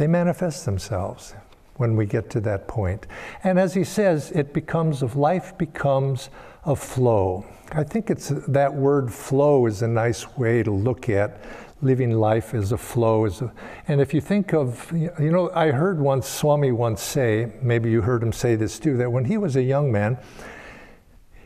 They 0.00 0.06
manifest 0.06 0.64
themselves 0.64 1.34
when 1.76 1.94
we 1.94 2.06
get 2.06 2.30
to 2.30 2.40
that 2.40 2.66
point. 2.66 3.06
And 3.44 3.58
as 3.58 3.74
he 3.74 3.84
says, 3.84 4.30
it 4.30 4.54
becomes 4.54 5.02
of 5.02 5.14
life 5.14 5.58
becomes 5.58 6.30
a 6.64 6.74
flow. 6.74 7.44
I 7.72 7.84
think 7.84 8.08
it's 8.08 8.30
that 8.48 8.72
word 8.72 9.12
flow 9.12 9.66
is 9.66 9.82
a 9.82 9.88
nice 9.88 10.38
way 10.38 10.62
to 10.62 10.70
look 10.70 11.10
at 11.10 11.44
living 11.82 12.12
life 12.12 12.54
as 12.54 12.72
a 12.72 12.78
flow. 12.78 13.26
As 13.26 13.42
a, 13.42 13.52
and 13.88 14.00
if 14.00 14.14
you 14.14 14.22
think 14.22 14.54
of, 14.54 14.90
you 14.90 15.30
know, 15.30 15.50
I 15.54 15.70
heard 15.70 16.00
once 16.00 16.26
Swami 16.26 16.72
once 16.72 17.02
say, 17.02 17.52
maybe 17.60 17.90
you 17.90 18.00
heard 18.00 18.22
him 18.22 18.32
say 18.32 18.56
this 18.56 18.78
too, 18.78 18.96
that 18.96 19.12
when 19.12 19.26
he 19.26 19.36
was 19.36 19.54
a 19.54 19.62
young 19.62 19.92
man, 19.92 20.16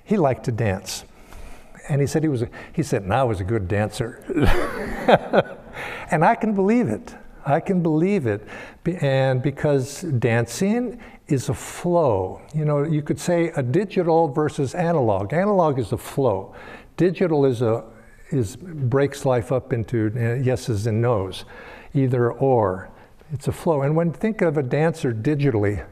he 0.05 0.17
liked 0.17 0.45
to 0.45 0.53
dance. 0.53 1.03
And 1.88 2.01
he 2.01 2.07
said 2.07 2.23
he 2.23 2.29
was, 2.29 2.43
a, 2.43 2.49
he 2.73 2.85
said, 2.85 3.05
now 3.05 3.23
I 3.23 3.25
was 3.25 3.40
a 3.40 3.45
good 3.45 3.67
dancer. 3.67 4.23
and 6.12 6.25
I 6.25 6.37
can 6.37 6.55
believe 6.55 6.87
it. 6.87 7.17
I 7.46 7.61
can 7.61 7.83
believe 7.83 8.26
it. 8.26 8.46
And 9.00 9.42
because 9.42 10.02
dancing 10.02 11.00
is 11.28 11.48
a 11.48 11.54
flow. 11.54 12.40
You 12.54 12.64
know, 12.64 12.85
you 12.85 13.02
could 13.02 13.18
say 13.18 13.48
a 13.57 13.62
digital 13.62 14.28
versus 14.28 14.74
analog. 14.74 15.33
Analog 15.33 15.78
is 15.78 15.92
a 15.92 15.98
flow. 15.98 16.54
Digital 16.96 17.44
is 17.44 17.62
a 17.62 17.85
is 18.30 18.57
breaks 18.57 19.24
life 19.24 19.52
up 19.52 19.72
into 19.72 20.12
uh, 20.16 20.35
yeses 20.42 20.87
and 20.87 21.00
nos, 21.00 21.44
either 21.94 22.33
or. 22.33 22.90
It's 23.33 23.48
a 23.48 23.52
flow. 23.52 23.83
And 23.83 23.94
when 23.94 24.12
think 24.12 24.42
of 24.42 24.57
a 24.57 24.62
dancer 24.62 25.12
digitally, 25.12 25.85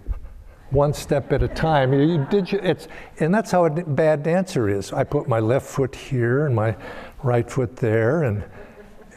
one 0.71 0.95
step 0.95 1.33
at 1.33 1.43
a 1.43 1.49
time, 1.49 1.93
you, 1.93 2.19
digi- 2.31 2.65
it's, 2.65 2.89
and 3.21 3.35
that's 3.35 3.51
how 3.51 3.67
a 3.67 3.71
bad 3.71 4.23
dancer 4.23 4.69
is. 4.69 4.93
I 4.93 5.05
put 5.05 5.29
my 5.29 5.39
left 5.39 5.67
foot 5.67 5.95
here 5.95 6.47
and 6.47 6.55
my 6.55 6.75
right 7.23 7.49
foot 7.49 7.77
there, 7.77 8.23
and 8.23 8.43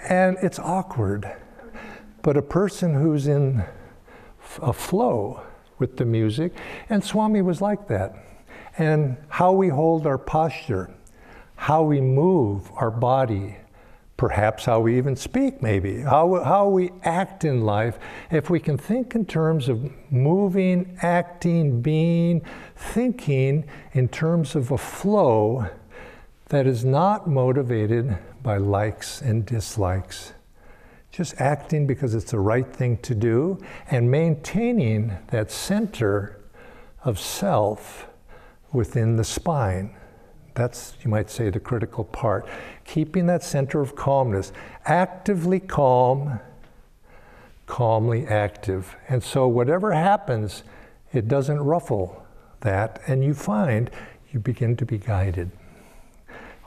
and 0.07 0.37
it's 0.41 0.59
awkward. 0.59 1.31
But 2.25 2.37
a 2.37 2.41
person 2.41 2.95
who's 2.95 3.27
in 3.27 3.63
a 4.59 4.73
flow 4.73 5.43
with 5.77 5.97
the 5.97 6.05
music, 6.05 6.57
and 6.89 7.03
Swami 7.03 7.43
was 7.43 7.61
like 7.61 7.87
that. 7.89 8.15
And 8.79 9.17
how 9.29 9.51
we 9.51 9.67
hold 9.67 10.07
our 10.07 10.17
posture 10.17 10.89
how 11.55 11.83
we 11.83 12.01
move 12.01 12.69
our 12.75 12.91
body, 12.91 13.57
perhaps 14.17 14.65
how 14.65 14.79
we 14.79 14.97
even 14.97 15.15
speak, 15.15 15.61
maybe, 15.61 16.01
how, 16.01 16.43
how 16.43 16.67
we 16.67 16.91
act 17.03 17.45
in 17.45 17.61
life, 17.61 17.97
if 18.31 18.49
we 18.49 18.59
can 18.59 18.77
think 18.77 19.15
in 19.15 19.25
terms 19.25 19.69
of 19.69 19.91
moving, 20.11 20.97
acting, 21.01 21.81
being, 21.81 22.41
thinking 22.75 23.65
in 23.93 24.07
terms 24.07 24.55
of 24.55 24.71
a 24.71 24.77
flow 24.77 25.69
that 26.49 26.67
is 26.67 26.83
not 26.83 27.27
motivated 27.27 28.17
by 28.43 28.57
likes 28.57 29.21
and 29.21 29.45
dislikes. 29.45 30.33
Just 31.15 31.39
acting 31.39 31.87
because 31.87 32.13
it's 32.13 32.31
the 32.31 32.39
right 32.39 32.67
thing 32.67 32.97
to 32.97 33.15
do 33.15 33.57
and 33.89 34.11
maintaining 34.11 35.13
that 35.27 35.49
center 35.49 36.41
of 37.05 37.17
self 37.19 38.07
within 38.73 39.15
the 39.15 39.23
spine. 39.23 39.95
That's, 40.55 40.97
you 41.03 41.09
might 41.09 41.29
say, 41.29 41.49
the 41.49 41.59
critical 41.59 42.03
part. 42.03 42.49
Keeping 42.83 43.27
that 43.27 43.43
center 43.43 43.79
of 43.79 43.95
calmness, 43.95 44.51
actively 44.83 45.61
calm, 45.61 46.41
calmly 47.65 48.27
active. 48.27 48.97
And 49.07 49.23
so, 49.23 49.47
whatever 49.47 49.93
happens, 49.93 50.63
it 51.13 51.29
doesn't 51.29 51.59
ruffle 51.59 52.25
that, 52.59 52.99
and 53.07 53.23
you 53.23 53.33
find 53.33 53.89
you 54.31 54.39
begin 54.41 54.75
to 54.75 54.85
be 54.85 54.97
guided 54.97 55.51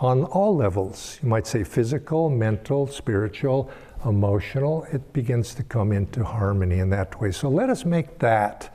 on 0.00 0.24
all 0.24 0.56
levels. 0.56 1.18
You 1.22 1.28
might 1.28 1.46
say 1.46 1.64
physical, 1.64 2.30
mental, 2.30 2.87
spiritual, 2.87 3.70
emotional. 4.04 4.84
It 4.92 5.12
begins 5.12 5.54
to 5.54 5.62
come 5.62 5.92
into 5.92 6.24
harmony 6.24 6.78
in 6.78 6.90
that 6.90 7.20
way. 7.20 7.32
So, 7.32 7.48
let 7.48 7.70
us 7.70 7.84
make 7.84 8.18
that. 8.18 8.74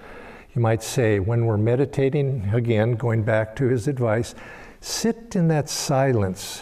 You 0.56 0.62
might 0.62 0.84
say, 0.84 1.20
when 1.20 1.46
we're 1.46 1.58
meditating, 1.58 2.50
again, 2.54 2.94
going 2.94 3.24
back 3.24 3.56
to 3.56 3.66
his 3.66 3.88
advice, 3.88 4.36
Sit 4.84 5.38
in 5.38 5.48
that 5.48 5.70
silence, 5.70 6.62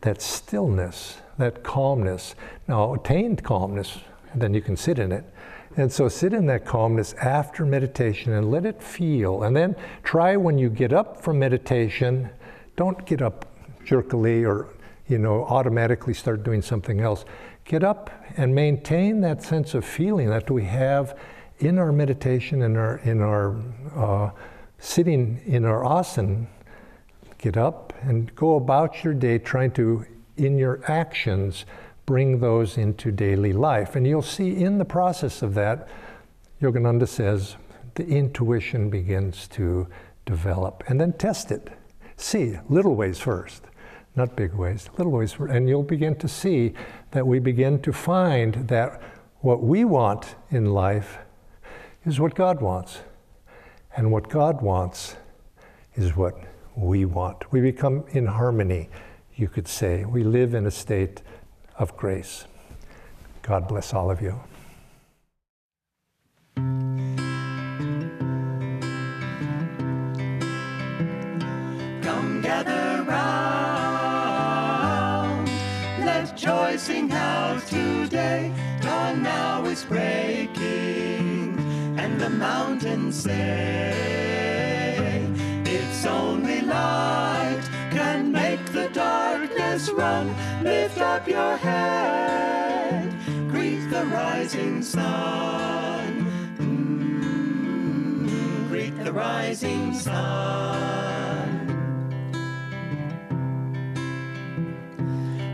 that 0.00 0.20
stillness, 0.20 1.18
that 1.38 1.62
calmness. 1.62 2.34
Now, 2.66 2.94
attained 2.94 3.44
calmness, 3.44 3.96
then 4.34 4.54
you 4.54 4.60
can 4.60 4.76
sit 4.76 4.98
in 4.98 5.12
it. 5.12 5.24
And 5.76 5.92
so 5.92 6.08
sit 6.08 6.32
in 6.32 6.46
that 6.46 6.64
calmness 6.64 7.12
after 7.14 7.64
meditation 7.64 8.32
and 8.32 8.50
let 8.50 8.66
it 8.66 8.82
feel. 8.82 9.44
And 9.44 9.54
then 9.54 9.76
try 10.02 10.34
when 10.34 10.58
you 10.58 10.68
get 10.68 10.92
up 10.92 11.22
from 11.22 11.38
meditation, 11.38 12.28
don't 12.74 13.06
get 13.06 13.22
up 13.22 13.46
jerkily 13.84 14.44
or 14.44 14.70
you 15.06 15.18
know 15.18 15.44
automatically 15.44 16.14
start 16.14 16.42
doing 16.42 16.60
something 16.60 17.00
else. 17.00 17.24
Get 17.68 17.84
up 17.84 18.10
and 18.36 18.54
maintain 18.54 19.20
that 19.20 19.42
sense 19.42 19.74
of 19.74 19.84
feeling 19.84 20.30
that 20.30 20.50
we 20.50 20.64
have 20.64 21.16
in 21.58 21.78
our 21.78 21.92
meditation, 21.92 22.62
in 22.62 22.76
our 22.76 22.96
in 23.04 23.20
our 23.20 23.56
uh, 23.94 24.30
sitting 24.78 25.40
in 25.46 25.64
our 25.64 25.82
asana 25.82 26.46
Get 27.38 27.56
up 27.56 27.92
and 28.02 28.34
go 28.34 28.56
about 28.56 29.04
your 29.04 29.14
day 29.14 29.38
trying 29.38 29.70
to, 29.72 30.04
in 30.36 30.58
your 30.58 30.80
actions, 30.88 31.66
bring 32.04 32.40
those 32.40 32.76
into 32.76 33.12
daily 33.12 33.52
life. 33.52 33.94
And 33.94 34.04
you'll 34.06 34.22
see 34.22 34.56
in 34.56 34.78
the 34.78 34.84
process 34.84 35.40
of 35.40 35.54
that, 35.54 35.88
Yogananda 36.60 37.06
says, 37.06 37.54
the 37.94 38.04
intuition 38.06 38.90
begins 38.90 39.46
to 39.48 39.86
develop. 40.26 40.82
And 40.88 41.00
then 41.00 41.12
test 41.12 41.52
it. 41.52 41.68
See, 42.16 42.58
little 42.68 42.96
ways 42.96 43.20
first, 43.20 43.62
not 44.18 44.36
big 44.36 44.52
ways, 44.52 44.90
little 44.98 45.12
ways. 45.12 45.36
And 45.38 45.68
you'll 45.68 45.82
begin 45.82 46.16
to 46.16 46.28
see 46.28 46.74
that 47.12 47.26
we 47.26 47.38
begin 47.38 47.80
to 47.82 47.92
find 47.92 48.68
that 48.68 49.00
what 49.40 49.62
we 49.62 49.84
want 49.84 50.34
in 50.50 50.66
life 50.66 51.18
is 52.04 52.20
what 52.20 52.34
God 52.34 52.60
wants. 52.60 53.00
And 53.96 54.12
what 54.12 54.28
God 54.28 54.60
wants 54.60 55.16
is 55.94 56.16
what 56.16 56.34
we 56.76 57.04
want. 57.04 57.50
We 57.50 57.60
become 57.60 58.04
in 58.10 58.26
harmony, 58.26 58.90
you 59.34 59.48
could 59.48 59.66
say. 59.66 60.04
We 60.04 60.22
live 60.22 60.54
in 60.54 60.66
a 60.66 60.70
state 60.70 61.22
of 61.78 61.96
grace. 61.96 62.44
God 63.42 63.66
bless 63.66 63.94
all 63.94 64.10
of 64.10 64.20
you. 64.20 64.38
Today. 77.66 78.52
Dawn 78.80 79.22
now 79.22 79.64
is 79.64 79.84
breaking, 79.84 81.58
and 81.98 82.20
the 82.20 82.30
mountains 82.30 83.22
say, 83.22 83.94
It's 85.64 86.04
only 86.06 86.60
light 86.62 87.62
can 87.90 88.32
make 88.32 88.64
the 88.72 88.88
darkness 88.90 89.90
run. 89.90 90.34
Lift 90.62 90.98
up 90.98 91.26
your 91.28 91.56
head, 91.56 93.12
greet 93.50 93.88
the 93.90 94.04
rising 94.06 94.82
sun. 94.82 96.26
Mm, 96.58 98.28
greet 98.68 98.96
the 99.04 99.12
rising 99.12 99.94
sun. 99.94 100.78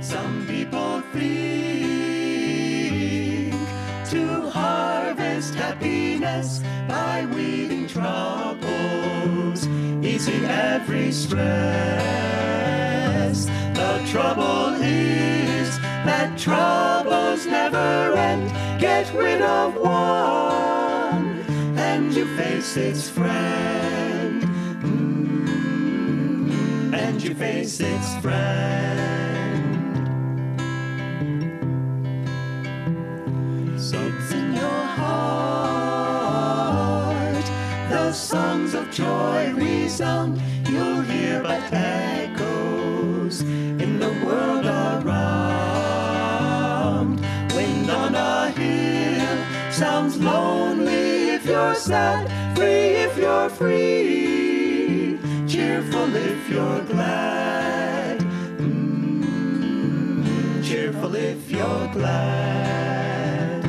Some 0.00 0.46
people 0.46 1.02
think 1.12 1.43
easing 10.26 10.44
every 10.46 11.12
stress. 11.12 11.44
The 13.74 14.02
trouble 14.10 14.74
is 14.80 15.78
that 16.06 16.38
troubles 16.38 17.44
never 17.46 18.14
end. 18.16 18.50
Get 18.80 19.12
rid 19.12 19.42
of 19.42 19.76
one, 19.76 21.44
and 21.76 22.14
you 22.14 22.24
face 22.36 22.76
its 22.76 23.10
friend. 23.10 24.42
Mm, 24.82 25.74
and 26.94 27.22
you 27.22 27.34
face 27.34 27.80
its 27.80 28.16
friend. 28.22 29.23
Joy 39.96 40.04
resound. 40.04 40.40
You'll 40.68 41.02
hear 41.02 41.42
but 41.42 41.72
echoes 41.72 43.42
in 43.42 43.98
the 44.00 44.10
world 44.24 44.66
around. 44.66 45.20
Wind 47.54 47.90
on 47.90 48.14
a 48.14 48.50
hill 48.50 49.38
sounds 49.72 50.18
lonely 50.20 51.30
if 51.30 51.46
you're 51.46 51.74
sad, 51.74 52.28
free 52.56 53.04
if 53.06 53.16
you're 53.16 53.48
free, 53.50 55.18
cheerful 55.46 56.16
if 56.16 56.48
you're 56.48 56.82
glad, 56.82 58.20
mm, 58.58 60.14
cheerful 60.64 61.14
if 61.14 61.50
you're 61.50 61.88
glad. 61.92 63.62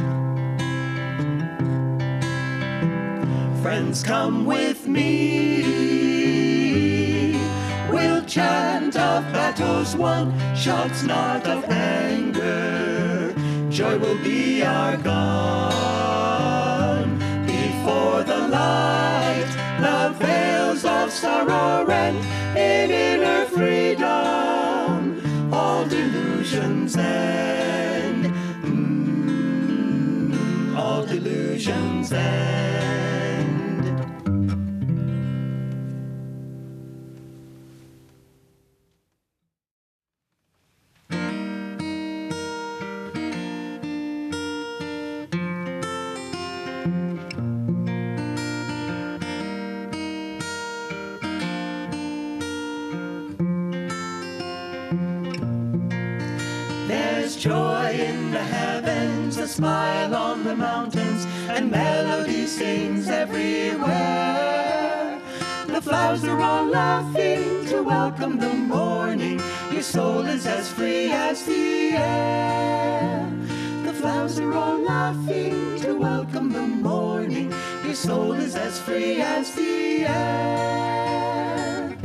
Friends, 3.61 4.03
come 4.03 4.45
with 4.45 4.87
me. 4.87 5.84
Chant 8.35 8.95
of 8.97 9.23
battles 9.31 9.95
won, 9.95 10.37
shots 10.53 11.03
not 11.03 11.47
of 11.47 11.63
anger. 11.69 13.33
Joy 13.69 13.97
will 13.97 14.21
be 14.21 14.61
our 14.61 14.97
gun. 14.97 16.37
Before 17.45 18.23
the 18.23 18.49
light, 18.49 19.47
the 19.79 20.13
veils 20.19 20.83
of 20.83 21.13
sorrow 21.13 21.85
rent 21.85 22.17
in 22.57 22.91
inner 22.91 23.45
freedom. 23.45 25.21
All 25.53 25.85
delusions 25.87 26.97
end. 26.97 28.25
Mm, 30.25 30.75
all 30.77 31.05
delusions 31.05 32.11
end. 32.11 32.94
Flowers 66.15 66.29
are 66.29 66.41
all 66.41 66.65
laughing 66.67 67.65
to 67.65 67.83
welcome 67.83 68.39
the 68.39 68.53
morning. 68.53 69.41
Your 69.69 69.81
soul 69.81 70.21
is 70.21 70.47
as 70.47 70.71
free 70.71 71.11
as 71.11 71.43
the 71.43 71.91
air. 71.91 73.29
The 73.83 73.91
flowers 73.91 74.39
are 74.39 74.53
all 74.53 74.77
laughing 74.77 75.77
to 75.81 75.93
welcome 75.99 76.53
the 76.53 76.61
morning. 76.61 77.53
Your 77.83 77.95
soul 77.95 78.31
is 78.31 78.55
as 78.55 78.79
free 78.79 79.19
as 79.21 79.53
the 79.55 80.05
air. 80.07 81.97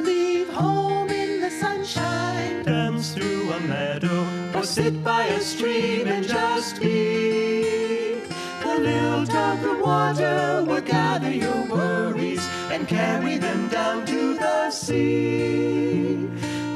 Leave 0.00 0.48
home 0.50 1.10
in 1.10 1.40
the 1.40 1.50
sunshine, 1.50 2.62
dance 2.62 3.14
through 3.14 3.50
a 3.50 3.60
meadow, 3.62 4.24
or 4.54 4.62
sit 4.62 5.02
by 5.02 5.24
a 5.24 5.40
stream 5.40 6.06
and 6.06 6.24
just 6.24 6.80
be. 6.80 8.20
The 8.62 8.78
lilt 8.78 9.34
of 9.34 9.60
the 9.60 9.74
water 9.82 10.62
will 10.64 10.82
gather 10.82 11.32
your 11.32 11.66
worries 11.66 12.39
and 12.80 12.88
carry 12.88 13.36
them 13.36 13.68
down 13.68 14.06
to 14.06 14.34
the 14.34 14.70
sea. 14.70 16.26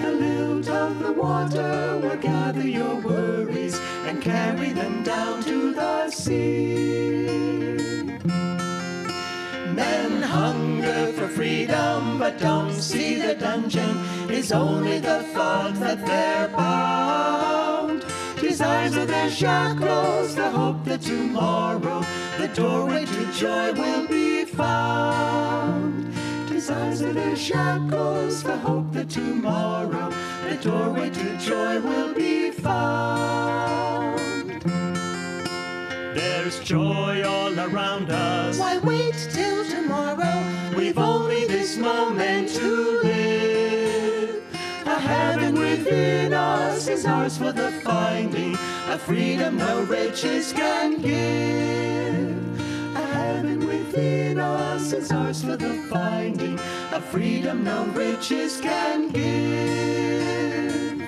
The 0.02 0.12
lilt 0.12 0.68
of 0.68 0.98
the 0.98 1.12
water 1.12 1.98
will 2.02 2.18
gather 2.18 2.68
your 2.68 2.96
worries 2.96 3.80
and 4.04 4.20
carry 4.20 4.72
them 4.72 5.02
down 5.02 5.42
to 5.44 5.72
the 5.72 6.10
sea. 6.10 7.24
Men 9.72 10.20
hunger 10.20 11.10
for 11.14 11.26
freedom, 11.26 12.18
but 12.18 12.38
don't 12.38 12.74
see 12.74 13.14
the 13.14 13.34
dungeon 13.34 13.96
is 14.28 14.52
only 14.52 14.98
the 14.98 15.22
thought 15.32 15.72
that 15.76 16.04
they're 16.04 16.48
bound. 16.48 18.04
Desires 18.38 18.94
are 18.94 19.06
their 19.06 19.30
shackles, 19.30 20.34
the 20.34 20.50
hope 20.50 20.84
that 20.84 21.00
tomorrow 21.00 22.04
the 22.38 22.48
doorway 22.48 23.06
to 23.06 23.32
joy 23.32 23.72
will 23.72 24.06
be 24.06 24.44
found. 24.44 25.93
Desires 26.66 27.02
are 27.02 27.12
their 27.12 27.36
shackles, 27.36 28.42
the 28.42 28.56
hope 28.56 28.90
that 28.92 29.10
tomorrow 29.10 30.10
the 30.48 30.56
doorway 30.62 31.10
to 31.10 31.36
joy 31.36 31.78
will 31.78 32.14
be 32.14 32.50
found. 32.52 34.62
There's 36.14 36.60
joy 36.60 37.22
all 37.22 37.60
around 37.60 38.10
us. 38.10 38.58
Why 38.58 38.78
wait 38.78 39.28
till 39.30 39.66
tomorrow? 39.66 40.42
We've 40.74 40.96
only 40.96 41.44
this 41.44 41.76
moment 41.76 42.48
to 42.54 43.00
live. 43.02 44.42
A 44.86 44.98
heaven 44.98 45.56
within 45.56 46.32
us 46.32 46.88
is 46.88 47.04
ours 47.04 47.36
for 47.36 47.52
the 47.52 47.72
finding, 47.84 48.54
a 48.88 48.96
freedom 48.96 49.58
no 49.58 49.82
riches 49.82 50.54
can 50.54 51.02
give. 51.02 52.53
Within 53.94 54.40
us 54.40 54.92
is 54.92 55.12
ours 55.12 55.44
for 55.44 55.56
the 55.56 55.74
finding, 55.88 56.58
a 56.90 57.00
freedom 57.00 57.62
no 57.62 57.84
riches 57.94 58.60
can 58.60 59.08
give. 59.10 60.98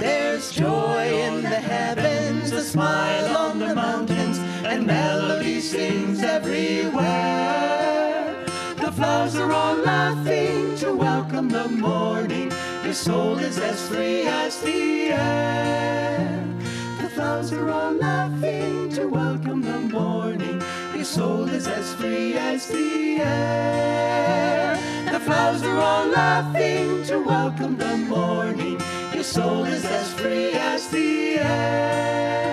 There's 0.00 0.50
joy 0.50 1.06
in 1.06 1.42
the 1.42 1.48
heavens, 1.48 2.50
a 2.52 2.64
smile 2.64 3.36
on 3.36 3.58
the 3.58 3.74
mountains, 3.74 4.38
and 4.64 4.86
melody 4.86 5.60
sings 5.60 6.22
everywhere. 6.22 7.04
The 8.80 8.90
flowers 8.90 9.36
are 9.36 9.52
all 9.52 9.76
laughing 9.76 10.76
to 10.76 10.94
welcome 10.94 11.50
the 11.50 11.68
morning. 11.68 12.50
Your 12.82 12.94
soul 12.94 13.38
is 13.38 13.58
as 13.58 13.86
free 13.86 14.22
as 14.22 14.62
the 14.62 15.12
air. 15.12 16.42
The 17.02 17.10
flowers 17.10 17.52
are 17.52 17.68
all 17.68 17.92
laughing 17.92 18.88
to 18.94 19.08
welcome 19.08 19.60
the 19.60 19.80
morning. 19.80 20.62
Your 20.98 21.04
soul 21.04 21.48
is 21.48 21.68
as 21.68 21.94
free 21.94 22.34
as 22.34 22.66
the 22.66 23.20
air. 23.20 24.76
The 25.12 25.20
flowers 25.20 25.62
are 25.62 25.78
all 25.78 26.08
laughing 26.08 27.04
to 27.04 27.20
welcome 27.20 27.76
the 27.76 27.96
morning. 27.98 28.80
Your 29.14 29.22
soul 29.22 29.64
is 29.64 29.84
as 29.84 30.12
free 30.14 30.54
as 30.54 30.88
the 30.88 31.38
air. 31.38 32.47